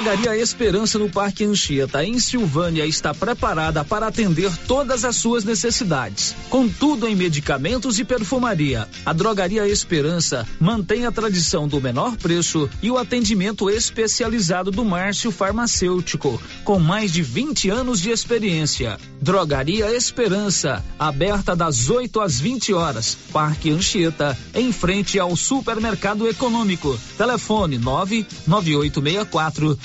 A 0.08 0.16
Drogaria 0.16 0.47
Esperança 0.58 0.98
no 0.98 1.08
Parque 1.08 1.44
Anchieta, 1.44 2.04
em 2.04 2.18
Silvânia, 2.18 2.84
está 2.84 3.14
preparada 3.14 3.84
para 3.84 4.08
atender 4.08 4.50
todas 4.66 5.04
as 5.04 5.14
suas 5.14 5.44
necessidades. 5.44 6.34
Com 6.50 6.68
tudo 6.68 7.06
em 7.06 7.14
medicamentos 7.14 8.00
e 8.00 8.04
perfumaria, 8.04 8.88
a 9.06 9.12
Drogaria 9.12 9.68
Esperança 9.68 10.44
mantém 10.58 11.06
a 11.06 11.12
tradição 11.12 11.68
do 11.68 11.80
menor 11.80 12.16
preço 12.16 12.68
e 12.82 12.90
o 12.90 12.98
atendimento 12.98 13.70
especializado 13.70 14.72
do 14.72 14.84
Márcio 14.84 15.30
Farmacêutico, 15.30 16.42
com 16.64 16.80
mais 16.80 17.12
de 17.12 17.22
20 17.22 17.70
anos 17.70 18.00
de 18.00 18.10
experiência. 18.10 18.98
Drogaria 19.22 19.94
Esperança, 19.94 20.84
aberta 20.98 21.54
das 21.54 21.88
8 21.88 22.20
às 22.20 22.40
20 22.40 22.74
horas. 22.74 23.16
Parque 23.32 23.70
Anchieta, 23.70 24.36
em 24.52 24.72
frente 24.72 25.20
ao 25.20 25.36
Supermercado 25.36 26.26
Econômico. 26.26 26.98
Telefone 27.16 27.78
99864 27.78 29.78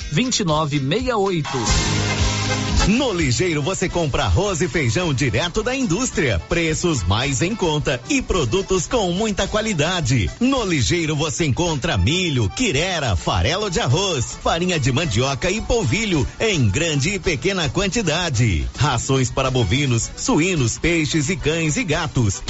2968. 0.68 2.23
No 2.88 3.14
Ligeiro 3.14 3.62
você 3.62 3.88
compra 3.88 4.26
arroz 4.26 4.60
e 4.60 4.68
feijão 4.68 5.14
direto 5.14 5.64
da 5.64 5.74
indústria, 5.74 6.38
preços 6.50 7.02
mais 7.02 7.42
em 7.42 7.56
conta 7.56 8.02
e 8.10 8.22
produtos 8.22 8.88
com 8.88 9.10
muita 9.14 9.48
qualidade. 9.48 10.30
No 10.38 10.66
Ligeiro 10.66 11.16
você 11.16 11.46
encontra 11.46 11.98
milho, 11.98 12.50
quirera, 12.50 13.16
farelo 13.16 13.70
de 13.70 13.80
arroz, 13.80 14.38
farinha 14.44 14.78
de 14.78 14.92
mandioca 14.92 15.50
e 15.50 15.62
polvilho 15.62 16.28
em 16.38 16.68
grande 16.68 17.12
e 17.12 17.20
pequena 17.20 17.70
quantidade. 17.70 18.68
Rações 18.78 19.32
para 19.32 19.50
bovinos, 19.50 20.12
suínos, 20.18 20.78
peixes 20.78 21.30
e 21.30 21.38
cães 21.38 21.78
e 21.78 21.86
gatos. 21.86 22.44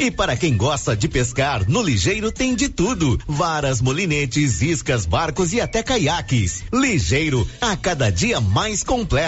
E 0.00 0.10
para 0.10 0.36
quem 0.36 0.56
gosta 0.56 0.94
de 0.94 1.08
pescar, 1.08 1.68
no 1.68 1.82
Ligeiro 1.82 2.30
tem 2.30 2.54
de 2.54 2.68
tudo: 2.68 3.18
varas, 3.26 3.80
molinetes, 3.80 4.60
iscas, 4.60 5.06
barcos 5.06 5.52
e 5.52 5.60
até 5.60 5.82
caiaques. 5.82 6.64
Ligeiro, 6.72 7.48
a 7.60 7.76
cada 7.76 8.10
dia 8.10 8.40
mais 8.40 8.82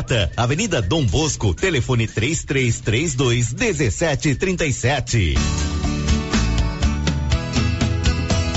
completa. 0.08 0.30
Avenida 0.34 0.80
Dom 0.80 1.06
Bosco, 1.06 1.54
telefone 1.54 2.06
3332 2.06 3.52
1737. 3.52 5.34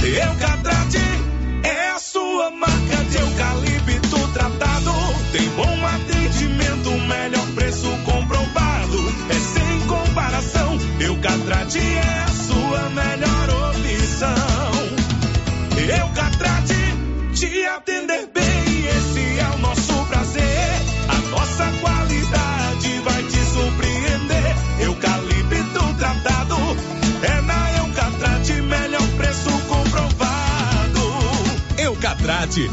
Eucatrate 0.04 1.11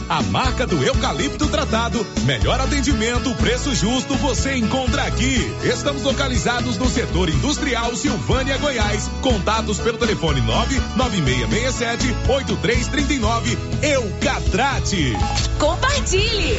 A 0.08 0.20
marca 0.24 0.66
do 0.66 0.82
eucalipto 0.82 1.46
tratado. 1.46 2.04
Melhor 2.24 2.60
atendimento, 2.60 3.32
preço 3.36 3.72
justo, 3.76 4.16
você 4.16 4.56
encontra 4.56 5.04
aqui. 5.04 5.36
Estamos 5.62 6.02
localizados 6.02 6.76
no 6.76 6.90
setor 6.90 7.28
industrial 7.28 7.94
Silvânia, 7.94 8.58
Goiás. 8.58 9.08
Contatos 9.22 9.78
pelo 9.78 9.96
telefone 9.96 10.40
99667 10.40 12.06
8339. 12.28 13.56
Eucatrate. 13.80 15.12
Compartilhe! 15.60 16.58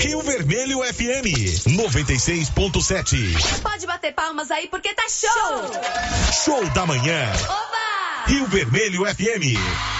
Rio 0.00 0.22
Vermelho 0.22 0.82
FM 0.82 1.68
96.7. 1.68 3.62
Pode 3.62 3.86
bater 3.86 4.12
palmas 4.12 4.50
aí 4.50 4.66
porque 4.66 4.92
tá 4.92 5.04
show! 5.08 5.70
Show 6.44 6.68
da 6.70 6.84
manhã. 6.84 7.30
Oba! 7.44 8.26
Rio 8.26 8.46
Vermelho 8.48 9.04
FM. 9.04 9.95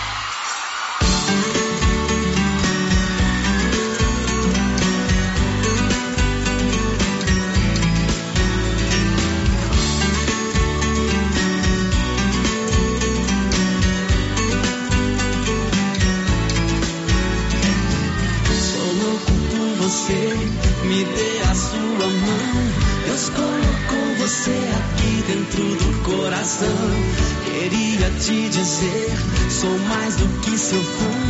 Te 28.26 28.48
dizer, 28.48 29.16
sou 29.48 29.78
mais 29.88 30.16
do 30.16 30.26
que 30.40 30.58
seu 30.58 30.82
fã. 30.82 31.25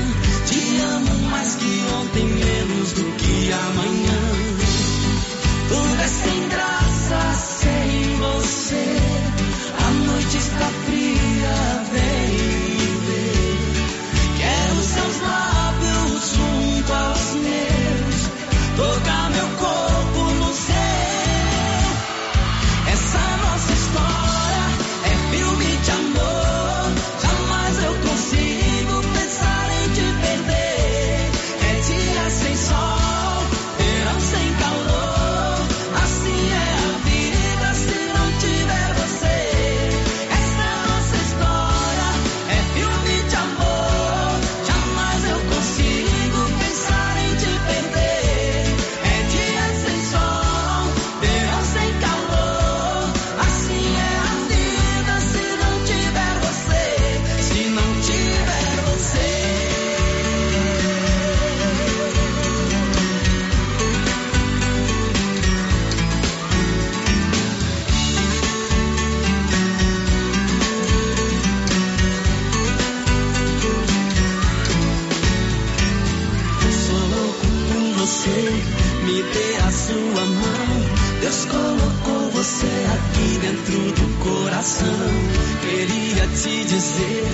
Te 86.36 86.64
dizer, 86.64 87.24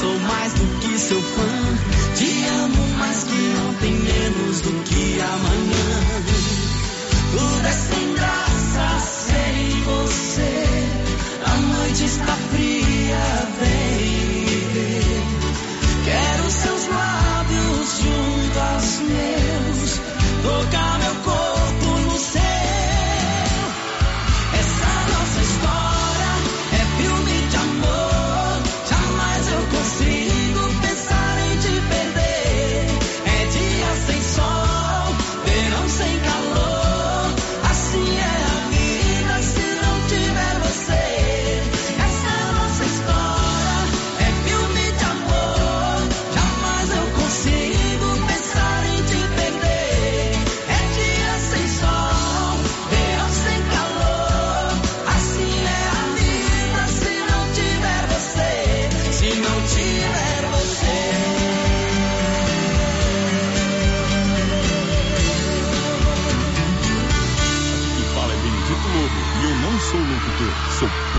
sou 0.00 0.18
mais 0.18 0.52
do 0.54 0.66
que 0.80 0.98
seu 0.98 1.22
fã. 1.22 2.27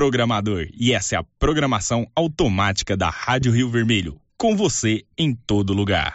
Programador 0.10 0.68
e 0.76 0.92
essa 0.92 1.16
é 1.16 1.20
a 1.20 1.26
programação 1.38 2.08
automática 2.16 2.98
da 2.98 3.12
Rádio 3.12 3.52
Rio 3.52 3.70
Vermelho. 3.70 4.20
Com 4.36 4.56
você 4.56 5.04
em 5.16 5.36
todo 5.36 5.72
lugar. 5.72 6.14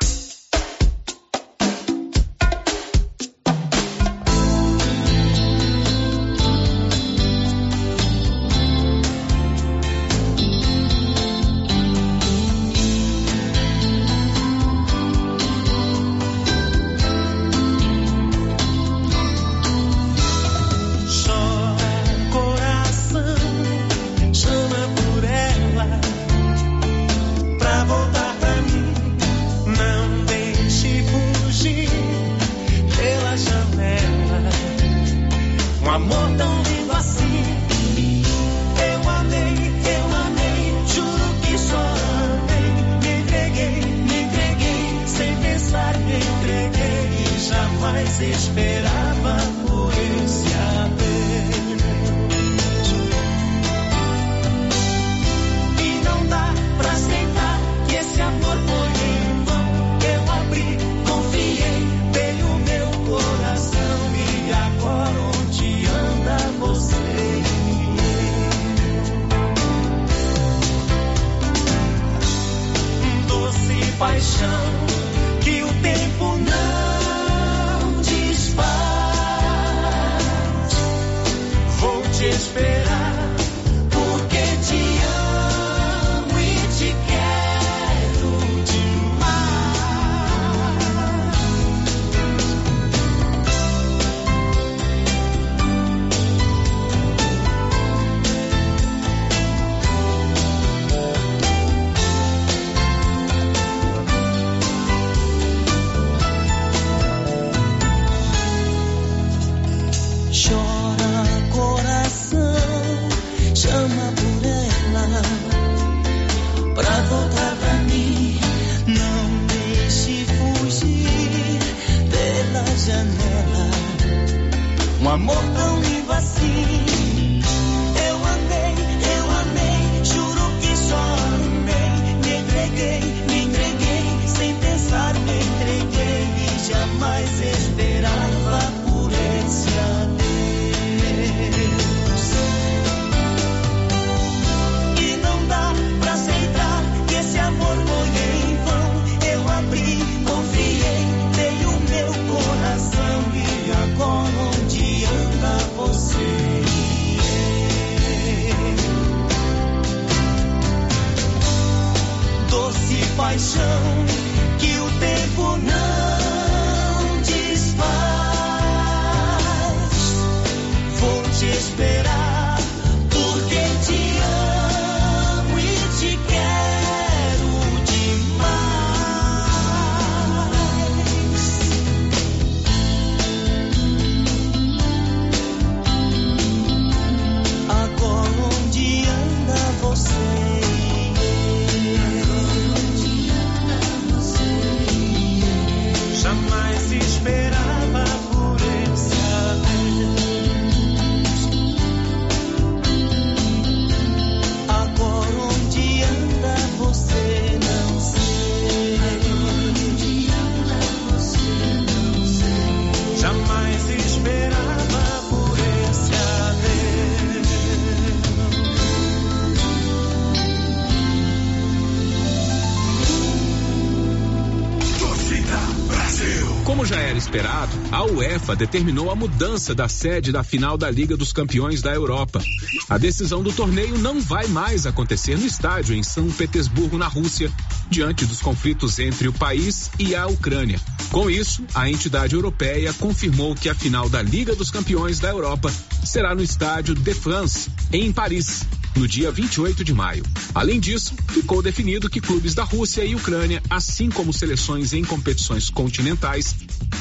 UEFA 228.44 228.56
determinou 228.56 229.10
a 229.10 229.16
mudança 229.16 229.74
da 229.74 229.88
sede 229.88 230.30
da 230.30 230.44
final 230.44 230.76
da 230.76 230.90
Liga 230.90 231.16
dos 231.16 231.32
Campeões 231.32 231.80
da 231.80 231.94
Europa. 231.94 232.42
A 232.90 232.98
decisão 232.98 233.42
do 233.42 233.50
torneio 233.50 233.96
não 233.98 234.20
vai 234.20 234.46
mais 234.48 234.86
acontecer 234.86 235.38
no 235.38 235.46
estádio 235.46 235.94
em 235.94 236.02
São 236.02 236.30
Petersburgo, 236.30 236.98
na 236.98 237.08
Rússia, 237.08 237.50
diante 237.88 238.26
dos 238.26 238.40
conflitos 238.40 238.98
entre 238.98 239.28
o 239.28 239.32
país 239.32 239.90
e 239.98 240.14
a 240.14 240.26
Ucrânia. 240.26 240.78
Com 241.10 241.30
isso, 241.30 241.64
a 241.74 241.88
entidade 241.88 242.34
europeia 242.34 242.92
confirmou 242.92 243.54
que 243.54 243.68
a 243.68 243.74
final 243.74 244.10
da 244.10 244.20
Liga 244.20 244.54
dos 244.54 244.70
Campeões 244.70 245.18
da 245.18 245.30
Europa 245.30 245.72
será 246.04 246.34
no 246.34 246.42
estádio 246.42 246.94
De 246.94 247.14
France, 247.14 247.70
em 247.92 248.12
Paris, 248.12 248.66
no 248.96 249.08
dia 249.08 249.30
28 249.30 249.82
de 249.84 249.92
maio. 249.92 250.24
Além 250.54 250.78
disso, 250.78 251.14
ficou 251.28 251.62
definido 251.62 252.08
que 252.08 252.20
clubes 252.20 252.54
da 252.54 252.62
Rússia 252.62 253.04
e 253.04 253.14
Ucrânia, 253.14 253.62
assim 253.68 254.08
como 254.08 254.32
seleções 254.32 254.92
em 254.92 255.04
competições 255.04 255.68
continentais, 255.68 256.54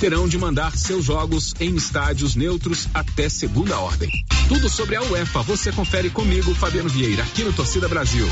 terão 0.04 0.28
de 0.28 0.38
mandar 0.38 0.76
seus 0.76 1.06
jogos 1.06 1.54
em 1.62 1.78
estádios 1.78 2.36
neutros 2.36 2.90
até 2.94 3.30
segunda 3.30 3.80
ordem. 3.80 4.10
Tudo 4.50 4.68
sobre 4.68 4.98
a 4.98 5.02
UEFA 5.02 5.42
você 5.44 5.72
confere 5.72 6.10
comigo, 6.10 6.54
Fabiano 6.54 6.90
Vieira, 6.90 7.24
aqui 7.24 7.42
no 7.42 7.54
Torcida 7.54 7.88
Brasil. 7.88 8.28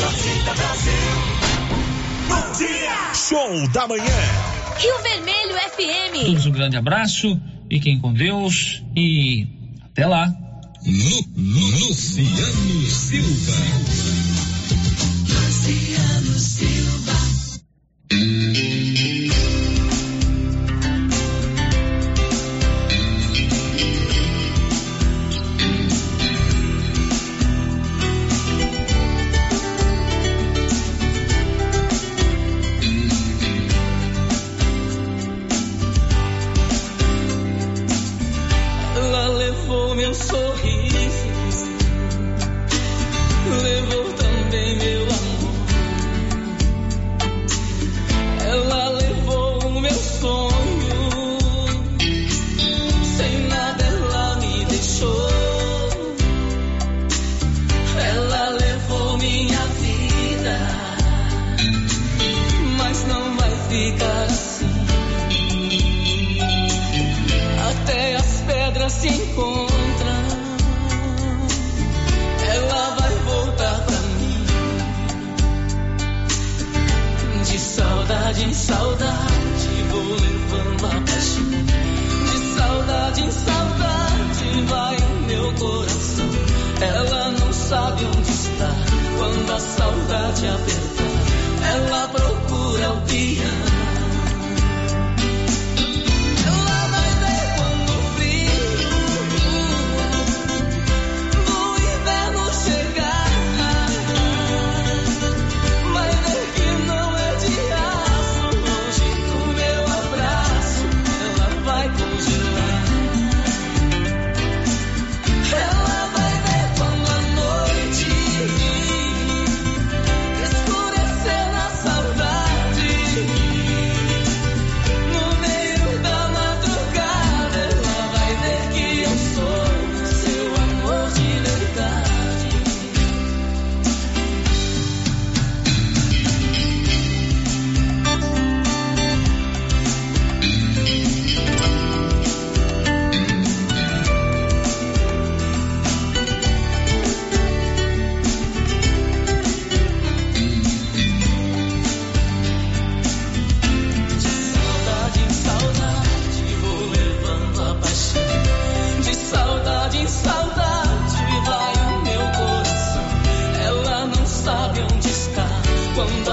Torcida 0.00 0.54
Brasil. 0.54 0.92
Bom 2.28 2.52
dia. 2.56 3.12
Show 3.12 3.68
da 3.72 3.86
manhã. 3.86 4.04
Rio 4.78 5.02
Vermelho 5.02 5.54
FM. 5.54 6.24
Todos 6.28 6.46
um 6.46 6.52
grande 6.52 6.78
abraço, 6.78 7.38
fiquem 7.70 8.00
com 8.00 8.14
Deus 8.14 8.82
e 8.96 9.46
até 9.84 10.06
lá. 10.06 10.34
Lu, 10.86 11.24
Lu, 11.36 11.88
Luciano 11.88 12.86
Silva. 12.86 13.52
Luciano 15.28 16.38
Silva. 16.38 16.73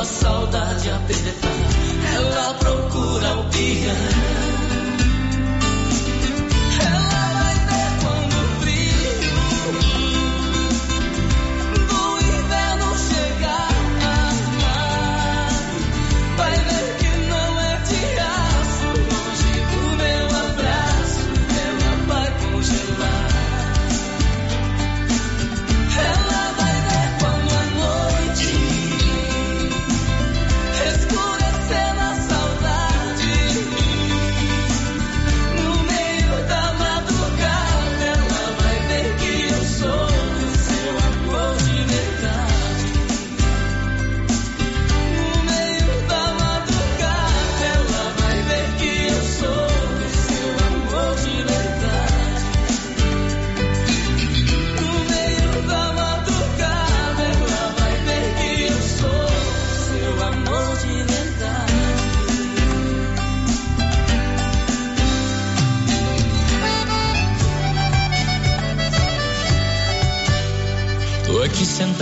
Saudade 0.06 0.90
apertar. 0.90 1.11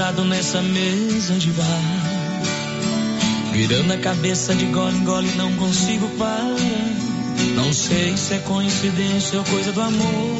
Sentado 0.09 0.25
nessa 0.25 0.61
mesa 0.61 1.35
de 1.35 1.51
bar. 1.51 1.65
Virando 3.51 3.93
a 3.93 3.97
cabeça 3.97 4.55
de 4.55 4.65
gole 4.65 4.97
em 4.97 5.03
gole, 5.03 5.31
não 5.35 5.53
consigo 5.53 6.07
parar. 6.17 6.55
Não 7.55 7.71
sei 7.71 8.17
se 8.17 8.33
é 8.33 8.39
coincidência 8.39 9.37
ou 9.37 9.45
coisa 9.45 9.71
do 9.71 9.81
amor. 9.81 10.37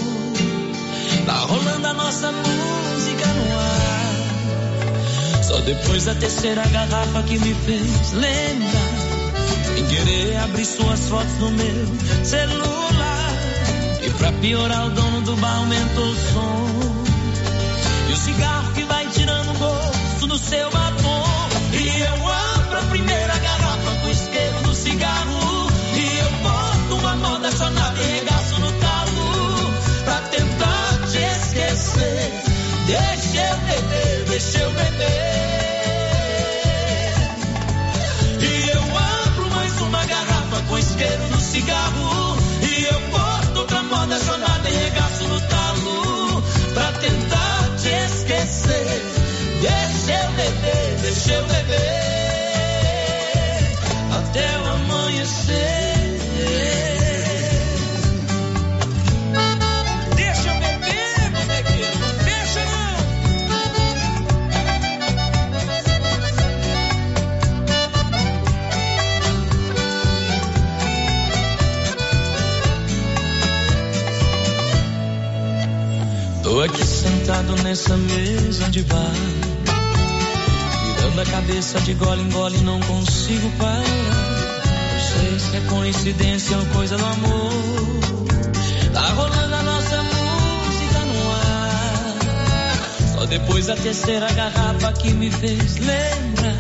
Tá 1.26 1.34
rolando 1.34 1.88
a 1.88 1.94
nossa 1.94 2.32
música 2.32 3.28
no 3.28 3.60
ar. 3.60 5.44
Só 5.44 5.60
depois 5.62 6.06
da 6.06 6.16
terceira 6.16 6.66
garrafa 6.68 7.22
que 7.24 7.38
me 7.38 7.54
fez 7.54 8.14
lembrar. 8.14 8.90
Sem 9.76 9.86
querer 9.86 10.38
abrir 10.38 10.66
suas 10.66 11.00
fotos 11.02 11.38
no 11.40 11.52
meu 11.52 11.86
celular. 12.24 13.34
E 14.04 14.10
pra 14.12 14.32
piorar, 14.32 14.88
o 14.88 14.90
dono 14.90 15.22
do 15.22 15.36
bar 15.36 15.58
aumentou 15.58 16.08
o 16.08 16.16
som. 16.16 16.49
Seu 20.40 20.70
batom. 20.72 21.50
E 21.74 22.02
eu 22.02 22.28
abro 22.28 22.80
a 22.80 22.84
primeira 22.90 23.38
garrafa 23.38 23.96
com 24.02 24.10
isqueiro 24.10 24.62
do 24.64 24.74
cigarro. 24.74 25.68
E 25.96 26.20
eu 26.20 26.32
boto 26.44 26.96
uma 26.96 27.16
moda 27.16 27.52
sonata 27.52 28.02
e 28.02 28.20
regaço 28.20 28.60
no 28.60 28.72
talo. 28.74 29.74
Pra 30.06 30.22
tentar 30.30 31.00
te 31.12 31.18
esquecer. 31.18 32.32
Deixa 32.88 33.42
eu 33.42 33.58
beber, 33.58 34.26
deixa 34.30 34.60
eu 34.60 34.72
beber. 34.72 35.40
E 38.42 38.70
eu 38.70 38.84
abro 38.98 39.50
mais 39.56 39.82
uma 39.82 40.06
garrafa 40.06 40.62
com 40.68 40.78
isqueiro 40.78 41.28
no 41.30 41.39
nessa 77.70 77.96
mesa 77.98 78.68
de 78.72 78.82
bar. 78.82 79.14
Virando 80.96 81.22
a 81.22 81.26
cabeça 81.26 81.80
de 81.82 81.94
gole 81.94 82.24
em 82.24 82.30
gole, 82.32 82.58
não 82.62 82.80
consigo 82.80 83.48
parar. 83.60 83.78
Não 83.78 85.22
sei 85.22 85.40
se 85.40 85.56
é 85.56 85.62
coincidência 85.70 86.58
ou 86.58 86.66
coisa 86.66 86.98
do 86.98 87.06
amor. 87.06 87.54
Tá 88.92 89.02
rolando 89.10 89.54
a 89.54 89.62
nossa 89.62 90.02
música 90.02 91.00
no 91.06 91.32
ar. 91.32 92.16
Só 93.14 93.26
depois 93.28 93.68
da 93.68 93.76
terceira 93.76 94.32
garrafa 94.32 94.92
que 94.94 95.14
me 95.14 95.30
fez 95.30 95.78
lembrar. 95.78 96.58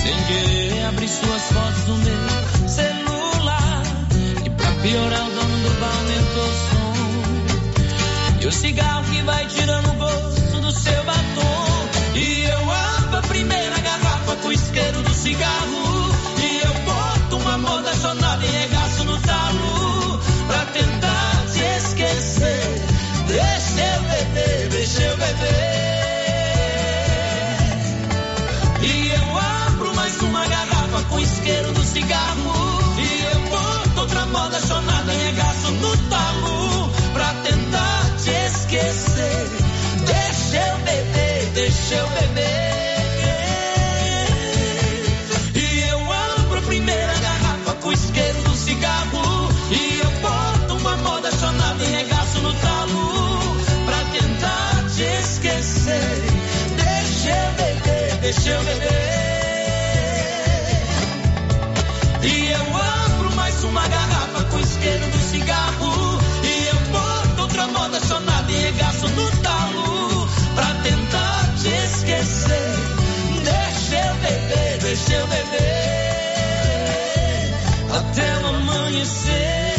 Sem 0.00 0.16
querer 0.28 0.84
abrir 0.84 1.08
suas 1.08 1.42
fotos 1.42 1.88
no 1.88 1.96
meu 1.96 2.68
celular. 2.68 3.82
E 4.44 4.50
pra 4.50 4.70
piorar, 4.80 5.26
o 5.26 5.30
dono 5.34 5.58
do 5.58 5.80
bar 5.80 5.90
aumentou 5.98 6.44
o 6.44 6.54
som. 6.70 6.86
E 8.42 8.46
o 8.46 8.52
cigarro 8.52 9.02
que 9.10 9.22
vai 9.22 9.44
tirando 9.48 9.90
o 9.90 10.05
seu 10.86 11.04
batom. 11.04 11.88
E 12.14 12.44
eu 12.44 12.70
amo 12.70 13.16
a 13.16 13.22
primeira 13.22 13.78
garrafa 13.80 14.36
com 14.36 14.52
isqueiro 14.52 15.02
do 15.02 15.14
cigarro. 15.14 15.75
se 58.46 58.52
eu 58.52 58.62
beber. 58.62 58.88
E 62.22 62.52
eu 62.52 62.76
abro 62.76 63.34
mais 63.34 63.64
uma 63.64 63.88
garrafa 63.88 64.44
com 64.44 64.60
isqueiro 64.60 65.06
do 65.10 65.18
cigarro. 65.18 66.20
E 66.44 66.66
eu 66.68 66.76
boto 66.92 67.42
outra 67.42 67.66
moda 67.66 67.98
chonada 68.06 68.52
e 68.52 68.56
regaço 68.56 69.08
no 69.08 69.30
talo. 69.42 70.28
Pra 70.54 70.74
tentar 70.84 71.54
te 71.60 71.68
esquecer. 71.86 72.74
Deixa 73.42 73.96
eu 74.06 74.14
beber, 74.14 74.78
deixa 74.80 75.12
eu 75.14 75.26
beber. 75.26 76.46
Até 77.98 78.38
o 78.42 78.46
amanhecer. 78.46 79.75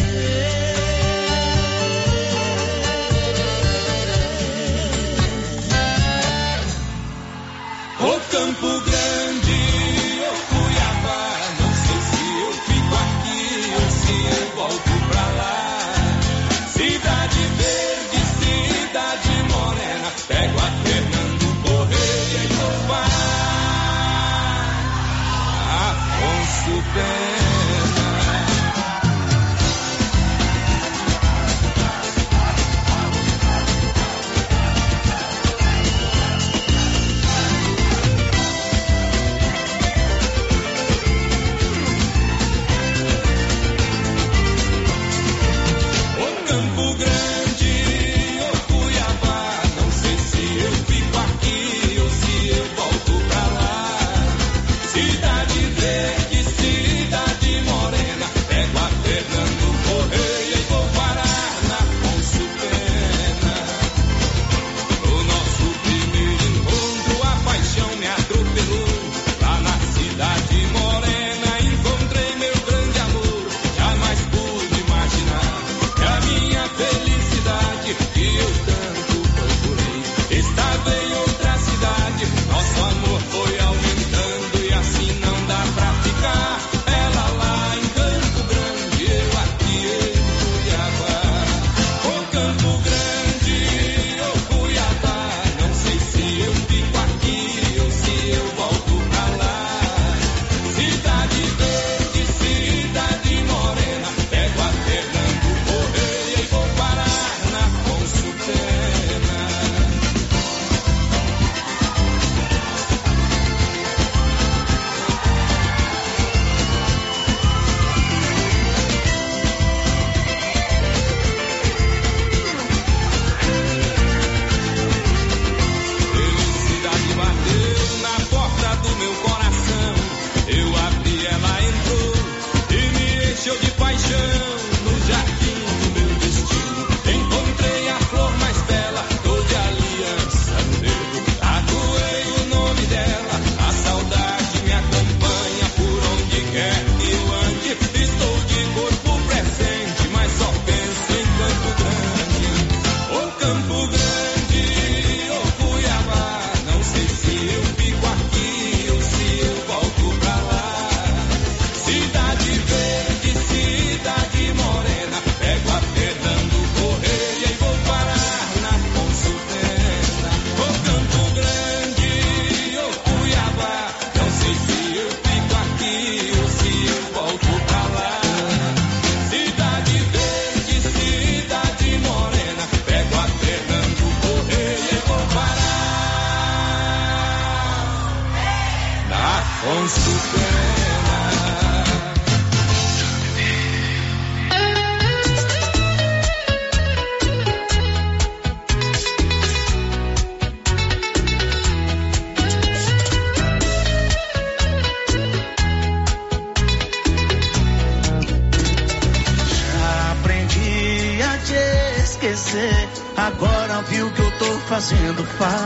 Fazendo 214.90 215.26
falta. 215.26 215.57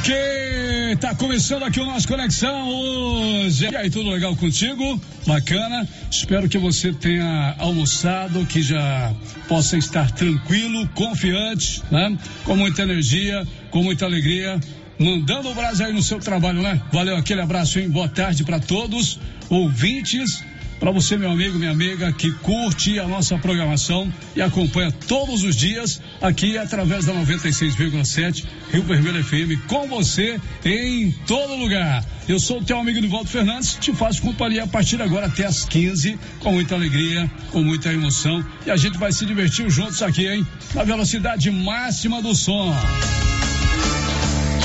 Ok, 0.00 0.96
tá 0.98 1.14
começando 1.14 1.62
aqui 1.62 1.78
o 1.78 1.84
nosso 1.84 2.08
Conexão 2.08 2.70
hoje. 2.70 3.68
E 3.70 3.76
aí, 3.76 3.90
tudo 3.90 4.08
legal 4.08 4.34
contigo? 4.34 4.98
Bacana. 5.26 5.86
Espero 6.10 6.48
que 6.48 6.56
você 6.56 6.90
tenha 6.90 7.54
almoçado, 7.58 8.46
que 8.46 8.62
já 8.62 9.14
possa 9.46 9.76
estar 9.76 10.10
tranquilo, 10.12 10.88
confiante, 10.94 11.82
né? 11.90 12.16
Com 12.44 12.56
muita 12.56 12.80
energia, 12.80 13.46
com 13.70 13.82
muita 13.82 14.06
alegria. 14.06 14.58
Mandando 14.98 15.50
o 15.50 15.54
Brasil 15.54 15.84
aí 15.84 15.92
no 15.92 16.02
seu 16.02 16.18
trabalho, 16.18 16.62
né? 16.62 16.80
Valeu, 16.90 17.18
aquele 17.18 17.42
abraço, 17.42 17.78
hein? 17.78 17.90
Boa 17.90 18.08
tarde 18.08 18.42
para 18.42 18.58
todos, 18.58 19.20
ouvintes. 19.50 20.42
Para 20.80 20.92
você, 20.92 21.14
meu 21.18 21.30
amigo, 21.30 21.58
minha 21.58 21.72
amiga, 21.72 22.10
que 22.10 22.32
curte 22.32 22.98
a 22.98 23.06
nossa 23.06 23.36
programação 23.36 24.10
e 24.34 24.40
acompanha 24.40 24.90
todos 24.90 25.44
os 25.44 25.54
dias 25.54 26.00
aqui 26.22 26.56
através 26.56 27.04
da 27.04 27.12
96,7 27.12 28.46
Rio 28.72 28.82
Vermelho 28.84 29.22
FM, 29.22 29.60
com 29.66 29.86
você 29.86 30.40
em 30.64 31.12
todo 31.26 31.54
lugar. 31.54 32.02
Eu 32.26 32.40
sou 32.40 32.60
o 32.60 32.64
teu 32.64 32.78
amigo 32.78 32.98
Nivaldo 32.98 33.28
Fernandes, 33.28 33.76
te 33.78 33.92
faço 33.92 34.22
companhia 34.22 34.64
a 34.64 34.66
partir 34.66 35.02
agora 35.02 35.26
até 35.26 35.44
as 35.44 35.66
15, 35.66 36.18
com 36.38 36.52
muita 36.52 36.76
alegria, 36.76 37.30
com 37.50 37.62
muita 37.62 37.92
emoção. 37.92 38.42
E 38.64 38.70
a 38.70 38.76
gente 38.78 38.96
vai 38.96 39.12
se 39.12 39.26
divertir 39.26 39.68
juntos 39.68 40.02
aqui, 40.02 40.26
hein? 40.26 40.46
Na 40.74 40.82
velocidade 40.82 41.50
máxima 41.50 42.22
do 42.22 42.34
som. 42.34 42.74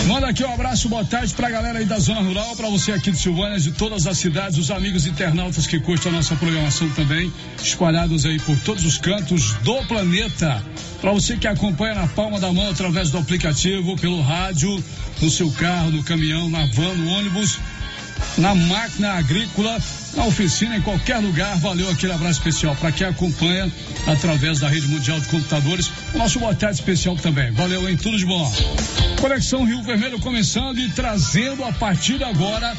Manda 0.07 0.27
aqui 0.27 0.43
um 0.43 0.53
abraço, 0.53 0.87
boa 0.87 1.03
tarde 1.03 1.33
pra 1.33 1.49
galera 1.49 1.79
aí 1.79 1.85
da 1.85 1.97
zona 1.97 2.21
rural, 2.21 2.55
pra 2.55 2.69
você 2.69 2.91
aqui 2.91 3.09
de 3.09 3.17
Silvânia, 3.17 3.59
de 3.59 3.71
todas 3.71 4.05
as 4.05 4.19
cidades, 4.19 4.55
os 4.59 4.69
amigos 4.69 5.07
internautas 5.07 5.65
que 5.65 5.79
curtem 5.79 6.11
a 6.11 6.15
nossa 6.15 6.35
programação 6.35 6.87
também, 6.91 7.33
espalhados 7.57 8.23
aí 8.23 8.39
por 8.39 8.55
todos 8.59 8.85
os 8.85 8.99
cantos 8.99 9.53
do 9.63 9.83
planeta. 9.87 10.63
Pra 11.01 11.11
você 11.11 11.37
que 11.37 11.47
acompanha 11.47 11.95
na 11.95 12.07
palma 12.07 12.39
da 12.39 12.53
mão 12.53 12.69
através 12.69 13.09
do 13.09 13.17
aplicativo, 13.17 13.95
pelo 13.95 14.21
rádio, 14.21 14.83
no 15.19 15.29
seu 15.31 15.49
carro, 15.51 15.89
no 15.89 16.03
caminhão, 16.03 16.49
na 16.51 16.67
van, 16.67 16.93
no 16.93 17.09
ônibus, 17.09 17.57
na 18.37 18.53
máquina 18.53 19.13
agrícola, 19.13 19.77
na 20.15 20.25
oficina, 20.25 20.77
em 20.77 20.81
qualquer 20.81 21.17
lugar. 21.17 21.57
Valeu 21.57 21.89
aquele 21.89 22.13
abraço 22.13 22.39
especial 22.39 22.75
para 22.75 22.91
quem 22.91 23.07
acompanha 23.07 23.71
através 24.07 24.59
da 24.59 24.67
rede 24.67 24.87
mundial 24.87 25.19
de 25.19 25.27
computadores. 25.27 25.91
O 26.13 26.17
nosso 26.17 26.39
boa 26.39 26.55
tarde 26.55 26.79
especial 26.79 27.15
também. 27.15 27.51
Valeu, 27.51 27.87
hein? 27.87 27.97
Tudo 27.97 28.17
de 28.17 28.25
bom. 28.25 28.51
Conexão 29.19 29.63
Rio 29.63 29.81
Vermelho 29.81 30.19
começando 30.19 30.79
e 30.79 30.89
trazendo 30.89 31.63
a 31.63 31.71
partir 31.71 32.17
de 32.17 32.23
agora. 32.23 32.75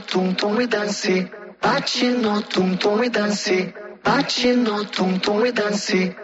tum 0.00 0.34
tum 0.34 0.60
e 0.60 0.66
dance, 0.66 1.30
bate 1.60 2.08
no 2.10 2.42
tum 2.42 2.76
tum 2.76 3.02
e 3.04 3.08
dance, 3.08 3.74
bate 4.02 4.52
no 4.54 4.84
tum 4.84 5.18
tum 5.18 5.46
e 5.46 5.52
dance. 5.52 6.16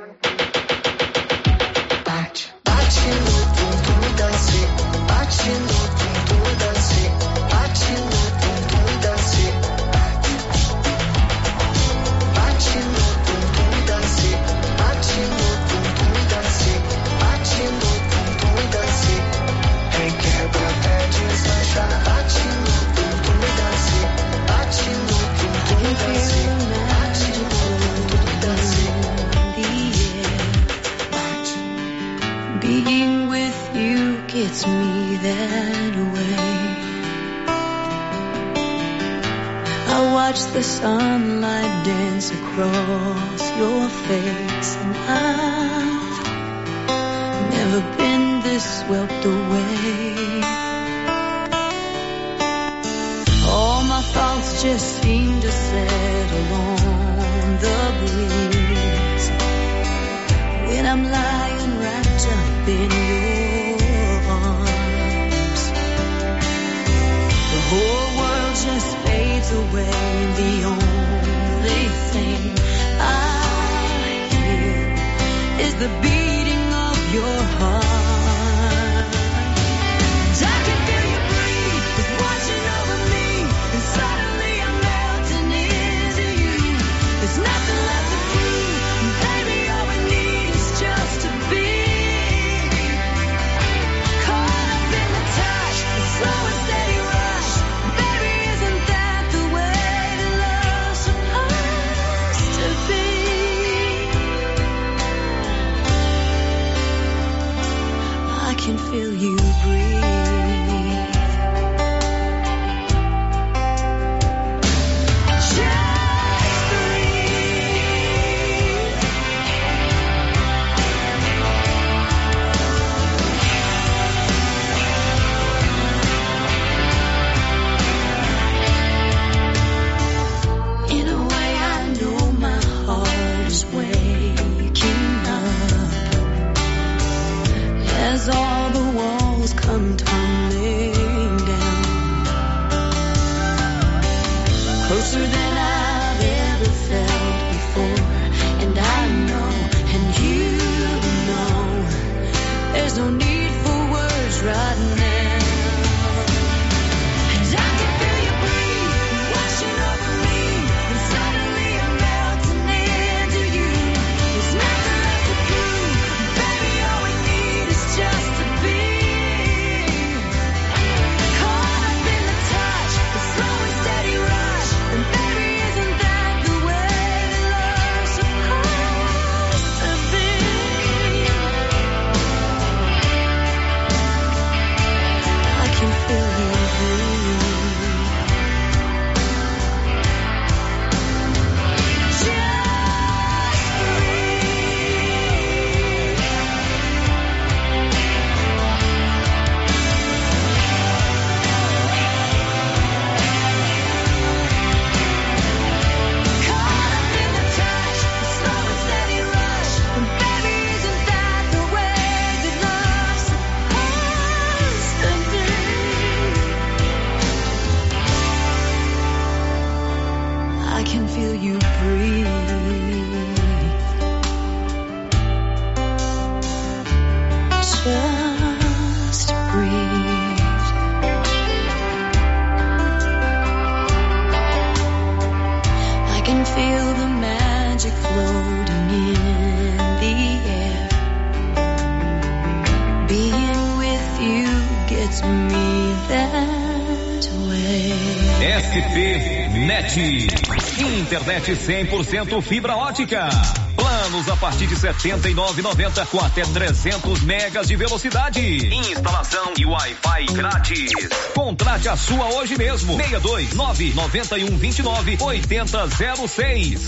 Internet 251.41 251.57
100% 251.57 252.43
fibra 252.43 252.77
ótica. 252.77 253.29
Planos 253.75 254.29
a 254.29 254.37
partir 254.37 254.67
de 254.67 254.75
R$ 254.75 254.93
79,90 254.93 256.07
com 256.07 256.21
até 256.21 256.43
300 256.43 257.23
megas 257.23 257.67
de 257.67 257.77
velocidade. 257.77 258.67
Instalação 258.75 259.55
e 259.57 259.65
Wi-Fi 259.65 260.35
grátis. 260.35 260.93
Contrate 261.35 261.89
a 261.89 261.97
sua 261.97 262.27
hoje 262.35 262.59
mesmo. 262.59 262.95
62 262.95 263.55
991 263.55 264.59
29 264.59 265.19
8006. 265.19 266.81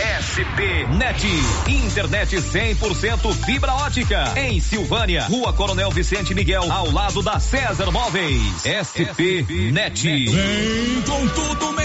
SP 0.00 0.86
Net. 0.96 1.26
Internet 1.68 2.36
100% 2.36 3.34
fibra 3.44 3.74
ótica. 3.74 4.32
Em 4.36 4.60
Silvânia, 4.60 5.24
Rua 5.24 5.52
Coronel 5.52 5.90
Vicente 5.90 6.34
Miguel, 6.34 6.72
ao 6.72 6.90
lado 6.90 7.20
da 7.22 7.38
César 7.38 7.90
Móveis. 7.90 8.62
SP 8.64 9.44
Net. 9.72 10.02
Vem 10.08 11.02
com 11.02 11.28
tudo 11.28 11.69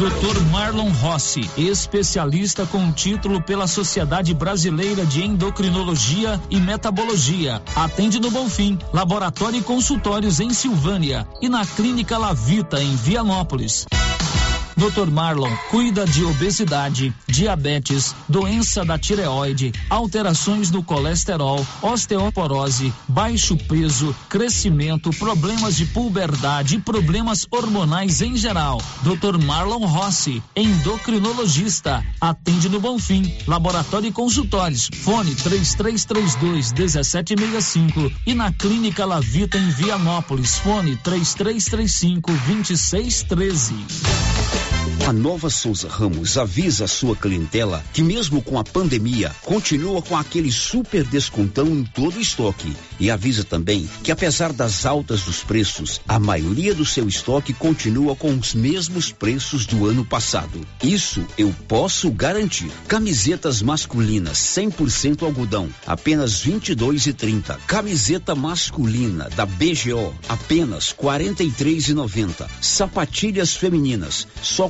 Dr. 0.00 0.40
Marlon 0.50 0.88
Rossi, 0.92 1.42
especialista 1.58 2.64
com 2.64 2.90
título 2.90 3.42
pela 3.42 3.66
Sociedade 3.66 4.32
Brasileira 4.32 5.04
de 5.04 5.22
Endocrinologia 5.22 6.40
e 6.48 6.58
Metabologia. 6.58 7.60
Atende 7.76 8.18
no 8.18 8.30
Bonfim, 8.30 8.78
laboratório 8.94 9.58
e 9.58 9.62
consultórios 9.62 10.40
em 10.40 10.54
Silvânia 10.54 11.28
e 11.42 11.50
na 11.50 11.66
Clínica 11.66 12.16
Lavita 12.16 12.82
em 12.82 12.96
Vianópolis. 12.96 13.84
Dr. 14.80 15.10
Marlon 15.10 15.54
cuida 15.68 16.06
de 16.06 16.24
obesidade, 16.24 17.14
diabetes, 17.28 18.14
doença 18.26 18.82
da 18.82 18.98
tireoide, 18.98 19.72
alterações 19.90 20.70
no 20.70 20.82
colesterol, 20.82 21.66
osteoporose, 21.82 22.90
baixo 23.06 23.58
peso, 23.58 24.16
crescimento, 24.30 25.10
problemas 25.10 25.76
de 25.76 25.84
puberdade 25.84 26.76
e 26.76 26.80
problemas 26.80 27.46
hormonais 27.50 28.22
em 28.22 28.34
geral. 28.38 28.80
Dr. 29.02 29.36
Marlon 29.36 29.84
Rossi, 29.84 30.42
endocrinologista, 30.56 32.02
atende 32.18 32.70
no 32.70 32.80
Bonfim, 32.80 33.30
laboratório 33.46 34.08
e 34.08 34.12
consultórios. 34.12 34.88
Fone 35.02 35.34
3332 35.34 36.72
1765 36.72 38.10
e 38.26 38.32
na 38.32 38.50
Clínica 38.50 39.04
Lavita 39.04 39.58
em 39.58 39.68
Vianópolis. 39.68 40.56
Fone 40.56 40.96
3335 40.96 42.32
2613. 42.32 44.39
A 45.10 45.12
Nova 45.12 45.50
Souza 45.50 45.88
Ramos 45.88 46.38
avisa 46.38 46.84
a 46.84 46.88
sua 46.88 47.16
clientela 47.16 47.82
que 47.92 48.00
mesmo 48.00 48.40
com 48.40 48.60
a 48.60 48.62
pandemia, 48.62 49.34
continua 49.42 50.00
com 50.00 50.16
aquele 50.16 50.52
super 50.52 51.02
descontão 51.02 51.66
em 51.66 51.82
todo 51.82 52.16
o 52.16 52.20
estoque. 52.20 52.72
E 52.98 53.10
avisa 53.10 53.42
também 53.42 53.90
que 54.04 54.12
apesar 54.12 54.52
das 54.52 54.86
altas 54.86 55.22
dos 55.22 55.42
preços, 55.42 56.00
a 56.06 56.18
maioria 56.20 56.72
do 56.74 56.84
seu 56.84 57.08
estoque 57.08 57.52
continua 57.52 58.14
com 58.14 58.32
os 58.38 58.54
mesmos 58.54 59.10
preços 59.10 59.66
do 59.66 59.84
ano 59.84 60.04
passado. 60.04 60.60
Isso 60.80 61.26
eu 61.36 61.52
posso 61.66 62.08
garantir. 62.10 62.70
Camisetas 62.86 63.60
masculinas 63.62 64.38
100% 64.38 65.24
algodão, 65.24 65.68
apenas 65.86 66.40
22 66.40 67.06
e 67.08 67.12
30. 67.12 67.58
Camiseta 67.66 68.36
masculina 68.36 69.28
da 69.30 69.44
BGO, 69.44 70.14
apenas 70.28 70.92
43 70.92 71.88
e 71.88 71.94
90. 71.94 72.48
Sapatilhas 72.60 73.56
femininas, 73.56 74.28
só 74.40 74.69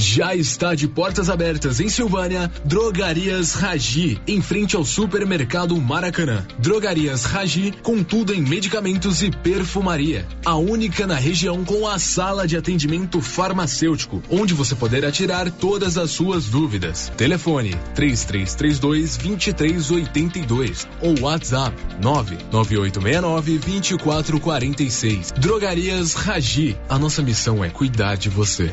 Já 0.00 0.34
está 0.34 0.74
de 0.74 0.88
portas 0.88 1.28
abertas 1.28 1.78
em 1.78 1.90
Silvânia, 1.90 2.50
Drogarias 2.64 3.52
Ragi, 3.52 4.18
em 4.26 4.40
frente 4.40 4.74
ao 4.74 4.82
supermercado 4.82 5.78
Maracanã. 5.78 6.46
Drogarias 6.58 7.26
Ragi, 7.26 7.74
com 7.82 8.02
tudo 8.02 8.32
em 8.32 8.40
medicamentos 8.40 9.22
e 9.22 9.30
perfumaria. 9.30 10.26
A 10.42 10.56
única 10.56 11.06
na 11.06 11.16
região 11.16 11.66
com 11.66 11.86
a 11.86 11.98
sala 11.98 12.48
de 12.48 12.56
atendimento 12.56 13.20
farmacêutico, 13.20 14.22
onde 14.30 14.54
você 14.54 14.74
poderá 14.74 15.12
tirar 15.12 15.50
todas 15.50 15.98
as 15.98 16.10
suas 16.12 16.46
dúvidas. 16.46 17.12
Telefone 17.18 17.76
3332 17.94 19.18
2382 19.18 20.88
ou 21.02 21.20
WhatsApp 21.20 21.76
99869 22.00 23.58
2446. 23.58 25.32
Drogarias 25.32 26.14
Ragi, 26.14 26.74
a 26.88 26.98
nossa 26.98 27.20
missão 27.20 27.62
é 27.62 27.68
cuidar 27.68 28.16
de 28.16 28.30
você. 28.30 28.72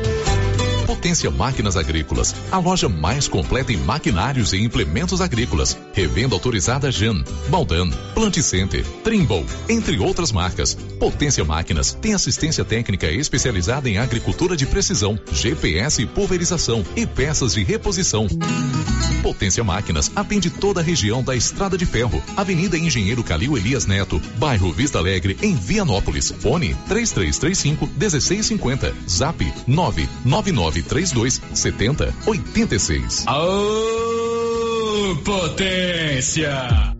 Potência 0.91 1.31
Máquinas 1.31 1.77
Agrícolas, 1.77 2.35
a 2.51 2.57
loja 2.57 2.89
mais 2.89 3.25
completa 3.25 3.71
em 3.71 3.77
maquinários 3.77 4.51
e 4.51 4.57
implementos 4.57 5.21
agrícolas. 5.21 5.77
Revenda 5.93 6.35
autorizada 6.35 6.91
Jan, 6.91 7.23
Baldan, 7.47 7.89
Plant 8.13 8.37
Center, 8.41 8.85
Trimble, 9.01 9.45
entre 9.69 9.97
outras 9.99 10.33
marcas. 10.33 10.73
Potência 10.99 11.45
Máquinas 11.45 11.93
tem 11.93 12.13
assistência 12.13 12.65
técnica 12.65 13.09
especializada 13.09 13.89
em 13.89 13.99
agricultura 13.99 14.57
de 14.57 14.65
precisão, 14.65 15.17
GPS 15.31 16.01
e 16.01 16.05
pulverização 16.05 16.83
e 16.93 17.07
peças 17.07 17.53
de 17.53 17.63
reposição. 17.63 18.27
Potência 19.23 19.63
Máquinas 19.63 20.11
atende 20.15 20.49
toda 20.49 20.81
a 20.81 20.83
região 20.83 21.23
da 21.23 21.35
Estrada 21.35 21.77
de 21.77 21.85
Ferro, 21.85 22.21
Avenida 22.35 22.77
Engenheiro 22.77 23.23
Calil 23.23 23.55
Elias 23.55 23.85
Neto, 23.85 24.21
bairro 24.37 24.73
Vista 24.73 24.97
Alegre, 24.97 25.37
em 25.41 25.55
Vianópolis. 25.55 26.33
Fone 26.39 26.75
3335 26.89 27.87
1650. 27.97 28.93
Zap 29.07 29.41
99932 30.83 31.41
7086. 31.53 33.25
Ô, 33.27 35.15
potência! 35.23 36.95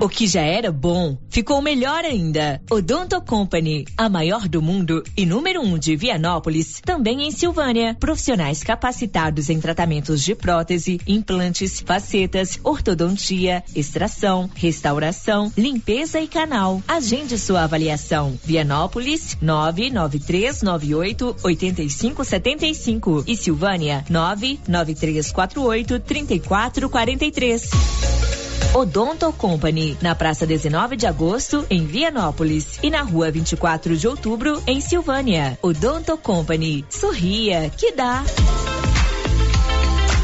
O 0.00 0.08
que 0.08 0.26
já 0.26 0.42
era 0.42 0.72
bom, 0.72 1.16
ficou 1.30 1.62
melhor 1.62 2.04
ainda. 2.04 2.60
Odonto 2.68 3.20
Company, 3.20 3.86
a 3.96 4.08
maior 4.08 4.48
do 4.48 4.60
mundo 4.60 5.04
e 5.16 5.24
número 5.24 5.62
um 5.62 5.78
de 5.78 5.94
Vianópolis, 5.96 6.80
também 6.84 7.22
em 7.22 7.30
Silvânia. 7.30 7.96
Profissionais 7.98 8.62
capacitados 8.62 9.48
em 9.48 9.60
tratamentos 9.60 10.22
de 10.22 10.34
prótese, 10.34 11.00
implantes, 11.06 11.80
facetas, 11.80 12.58
ortodontia, 12.62 13.62
extração, 13.74 14.50
restauração, 14.54 15.50
limpeza 15.56 16.20
e 16.20 16.26
canal. 16.26 16.82
Agende 16.88 17.38
sua 17.38 17.62
avaliação. 17.62 18.36
Vianópolis, 18.44 19.38
99398 19.40 21.36
8575 21.42 23.24
e 23.26 23.36
Silvânia, 23.36 24.04
99348 24.10 26.00
3443. 26.00 28.43
Odonto 28.72 29.32
Company, 29.32 29.96
na 30.00 30.14
Praça 30.14 30.46
19 30.46 30.96
de 30.96 31.06
Agosto, 31.06 31.66
em 31.68 31.84
Vianópolis, 31.84 32.78
e 32.82 32.90
na 32.90 33.02
Rua 33.02 33.30
24 33.30 33.96
de 33.96 34.08
Outubro, 34.08 34.62
em 34.66 34.80
Silvânia. 34.80 35.58
Odonto 35.60 36.16
Company. 36.16 36.84
Sorria, 36.88 37.70
que 37.76 37.92
dá. 37.92 38.24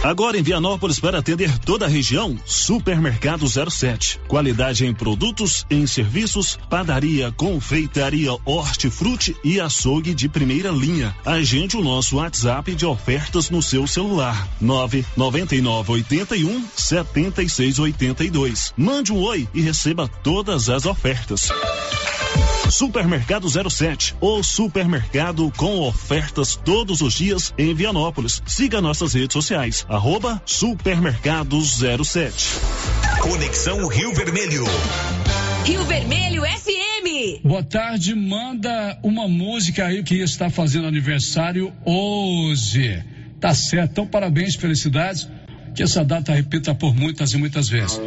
Agora 0.02 0.38
em 0.38 0.42
Vianópolis 0.42 0.98
para 0.98 1.18
atender 1.18 1.58
toda 1.58 1.84
a 1.84 1.88
região, 1.88 2.38
Supermercado 2.46 3.44
07. 3.46 4.18
Qualidade 4.26 4.86
em 4.86 4.94
produtos, 4.94 5.66
em 5.70 5.86
serviços, 5.86 6.58
padaria, 6.70 7.30
confeitaria, 7.32 8.30
hortifruti 8.46 9.36
e 9.44 9.60
açougue 9.60 10.14
de 10.14 10.26
primeira 10.26 10.70
linha. 10.70 11.14
Agende 11.24 11.76
o 11.76 11.82
nosso 11.82 12.16
WhatsApp 12.16 12.74
de 12.74 12.86
ofertas 12.86 13.50
no 13.50 13.60
seu 13.60 13.86
celular. 13.86 14.48
99981 14.58 16.64
7682. 16.74 18.72
Mande 18.78 19.12
um 19.12 19.20
oi 19.20 19.46
e 19.52 19.60
receba 19.60 20.08
todas 20.08 20.70
as 20.70 20.86
ofertas. 20.86 21.50
Supermercado 22.70 23.48
07, 23.48 24.14
o 24.20 24.44
supermercado 24.44 25.52
com 25.56 25.80
ofertas 25.80 26.54
todos 26.54 27.00
os 27.00 27.14
dias 27.14 27.52
em 27.58 27.74
Vianópolis. 27.74 28.40
Siga 28.46 28.80
nossas 28.80 29.12
redes 29.12 29.32
sociais, 29.32 29.84
arroba 29.90 30.40
Supermercado 30.46 31.60
07. 31.60 32.60
Conexão 33.20 33.88
Rio 33.88 34.14
Vermelho. 34.14 34.64
Rio 35.64 35.84
Vermelho 35.84 36.42
FM. 36.42 37.42
Boa 37.44 37.64
tarde, 37.64 38.14
manda 38.14 38.96
uma 39.02 39.26
música 39.26 39.86
aí 39.86 40.04
que 40.04 40.14
está 40.22 40.48
fazendo 40.48 40.86
aniversário 40.86 41.72
hoje. 41.84 43.04
Tá 43.40 43.52
certo, 43.52 43.90
então 43.90 44.06
parabéns, 44.06 44.54
felicidades. 44.54 45.28
Que 45.74 45.82
essa 45.82 46.04
data 46.04 46.32
repita 46.32 46.72
por 46.72 46.94
muitas 46.94 47.32
e 47.32 47.36
muitas 47.36 47.68
vezes. 47.68 48.00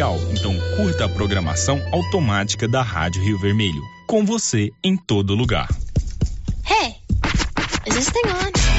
então 0.00 0.54
curta 0.76 1.04
a 1.04 1.08
programação 1.08 1.78
automática 1.92 2.66
da 2.66 2.80
Rádio 2.82 3.22
Rio 3.22 3.38
Vermelho. 3.38 3.82
Com 4.06 4.24
você 4.24 4.70
em 4.82 4.96
todo 4.96 5.34
lugar. 5.34 5.68
Hey, 6.64 6.96
is 7.86 7.94
this 7.94 8.08
thing 8.08 8.26
on? 8.30 8.71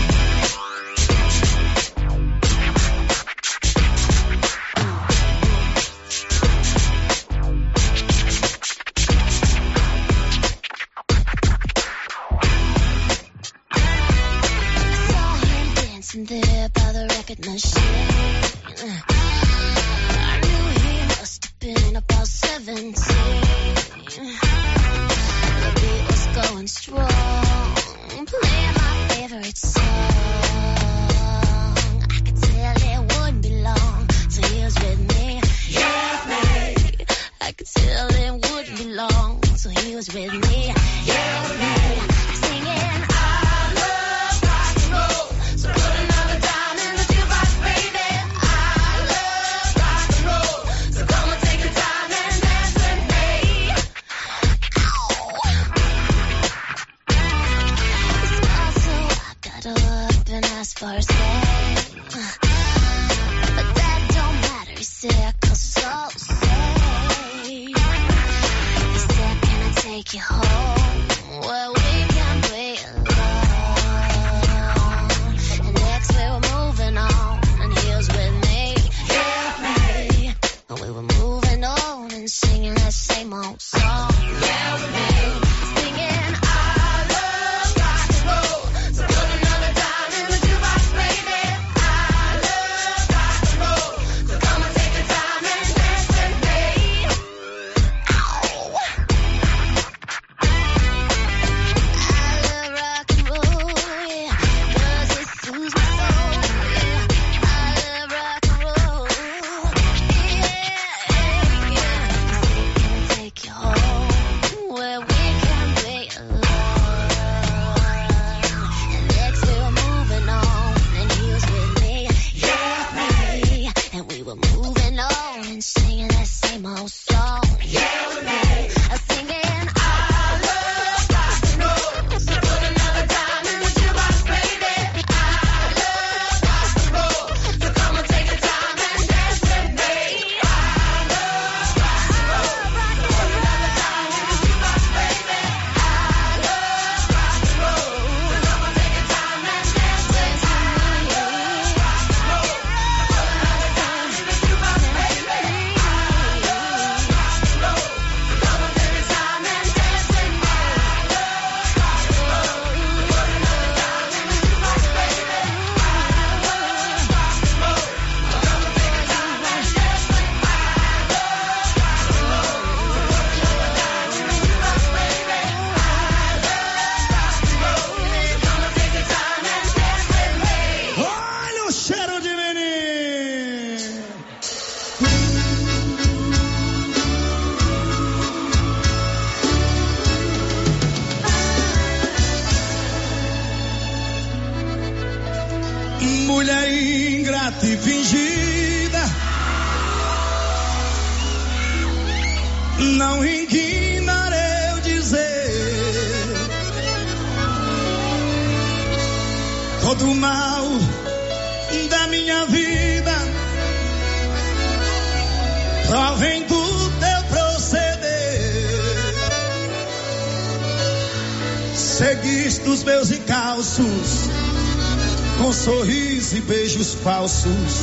e 226.35 226.41
beijos 226.41 226.95
falsos 227.03 227.81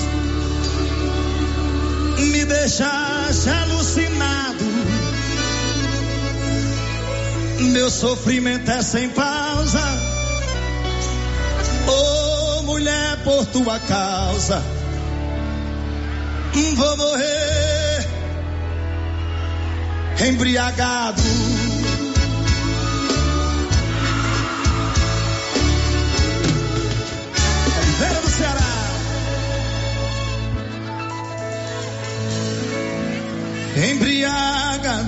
me 2.19 2.45
deixaste 2.45 3.49
alucinado. 3.49 4.65
Meu 7.73 7.91
sofrimento 7.91 8.71
é 8.71 8.83
sem 8.83 9.09
pausa. 9.11 9.83
Oh, 11.87 12.63
mulher, 12.63 13.19
por 13.25 13.47
tua 13.47 13.79
causa, 13.81 14.63
vou 16.77 16.97
morrer 16.97 18.09
embriagado. 20.27 21.23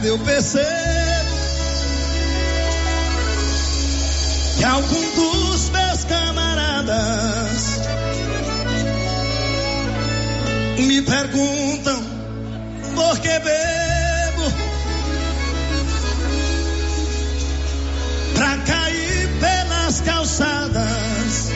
madrugada 0.02 0.06
eu 0.06 0.18
percebo 0.18 0.66
que 4.58 4.64
algum 4.64 5.14
dos 5.14 5.70
meus 5.70 6.04
camaradas 6.04 7.80
me 10.78 11.02
perguntam 11.02 12.02
por 12.94 13.18
que 13.20 13.38
bebo 13.38 14.52
pra 18.34 18.58
cair 18.58 19.28
pelas 19.40 20.00
calçadas. 20.00 21.52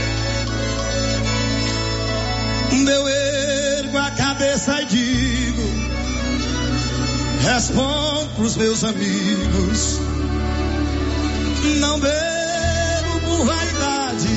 Eu 2.88 3.08
ergo 3.08 3.98
a 3.98 4.10
cabeça 4.12 4.80
e 4.82 4.84
digo 4.86 5.62
responde 7.42 8.05
pros 8.36 8.54
meus 8.56 8.84
amigos. 8.84 9.98
Não 11.80 11.98
bebo 11.98 13.20
por 13.24 13.46
vaidade. 13.46 14.28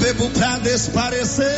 Bebo 0.00 0.30
pra 0.30 0.58
desparecer. 0.58 1.48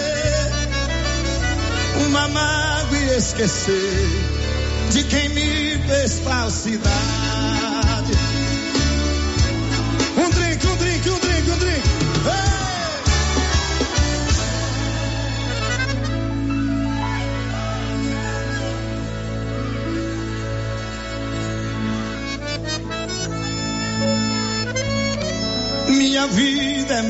Uma 2.06 2.28
mágoa 2.28 2.98
e 2.98 3.16
esquecer 3.16 4.08
de 4.90 5.04
quem 5.04 5.28
me 5.30 5.78
fez 5.88 6.20
falsidade. 6.20 7.23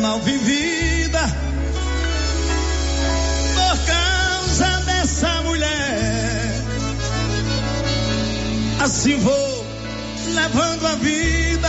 Mal 0.00 0.20
vivida 0.20 1.20
por 3.54 3.78
causa 3.86 4.80
dessa 4.86 5.42
mulher. 5.42 6.62
Assim 8.80 9.16
vou 9.18 9.66
levando 10.34 10.86
a 10.86 10.94
vida 10.96 11.68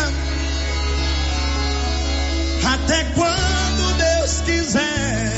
até 2.73 3.03
quando 3.15 3.97
Deus 3.97 4.41
quiser. 4.41 5.31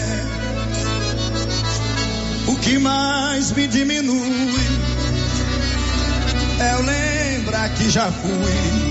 O 2.48 2.56
que 2.56 2.80
mais 2.80 3.52
me 3.52 3.68
diminui 3.68 4.58
é 6.60 6.74
eu 6.74 6.82
lembrar 6.82 7.70
que 7.70 7.90
já 7.90 8.12
fui 8.12 8.87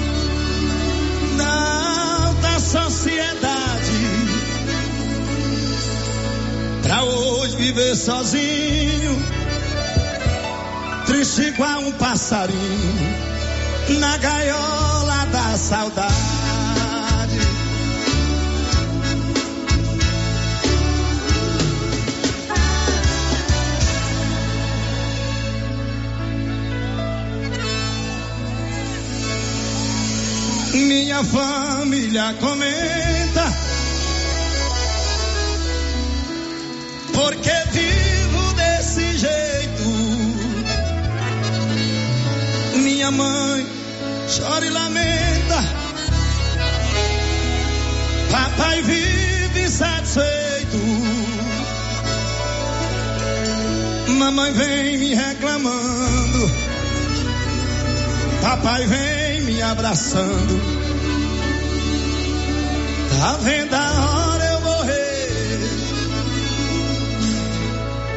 pra 6.96 7.04
hoje 7.04 7.56
viver 7.56 7.94
sozinho, 7.94 9.22
triste 11.04 11.42
igual 11.42 11.80
um 11.80 11.92
passarinho 11.92 13.98
na 14.00 14.16
gaiola 14.16 15.26
da 15.26 15.58
saudade. 15.58 16.16
Minha 30.72 31.22
família 31.24 32.34
comenta 32.40 33.15
Minha 43.06 43.18
mãe 43.18 43.66
chora 44.36 44.66
e 44.66 44.70
lamenta. 44.70 45.62
Papai 48.32 48.82
vive 48.82 49.68
satisfeito. 49.70 50.76
Mamãe 54.08 54.52
vem 54.54 54.98
me 54.98 55.14
reclamando. 55.14 56.50
Papai 58.42 58.86
vem 58.88 59.40
me 59.42 59.62
abraçando. 59.62 60.60
Tá 63.20 63.38
vendo 63.40 63.74
a 63.74 64.00
hora 64.00 64.44
eu 64.46 64.60
morrer? 64.62 65.60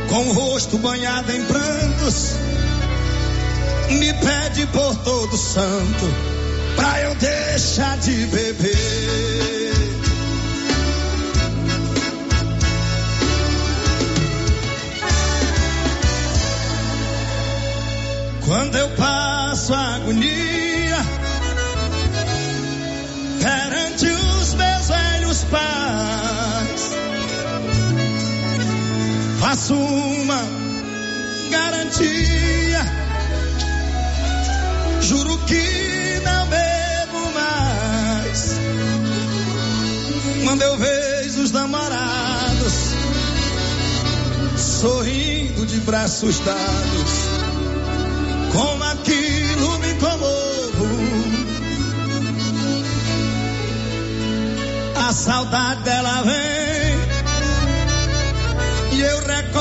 Com 0.09 0.29
o 0.29 0.33
rosto 0.33 0.79
banhado 0.79 1.31
em 1.31 1.43
prantos, 1.43 2.38
me 3.89 4.13
pede 4.13 4.65
por 4.67 4.95
todo 4.97 5.37
santo 5.37 6.05
pra 6.75 7.01
eu 7.01 7.15
deixar 7.15 7.97
de 7.97 8.25
beber. 8.27 8.89
Quando 18.45 18.75
eu 18.77 18.89
passo 18.95 19.73
a 19.75 19.95
agonia 19.95 20.97
perante 23.39 24.05
os 24.07 24.53
meus 24.55 24.87
velhos 24.87 25.43
pais, 25.51 26.91
faço 29.39 29.75
uma 29.75 30.41
garantia, 31.51 32.98
Quando 40.49 40.63
eu 40.63 40.77
vejo 40.77 41.43
os 41.43 41.51
namorados 41.51 42.73
sorrindo 44.57 45.63
de 45.63 45.79
braços 45.81 46.39
dados 46.39 47.11
com 48.51 48.83
aquilo 48.83 49.77
me 49.77 49.93
comovo. 49.93 50.87
A 55.07 55.13
saudade 55.13 55.83
dela 55.83 56.23
vem 56.23 56.48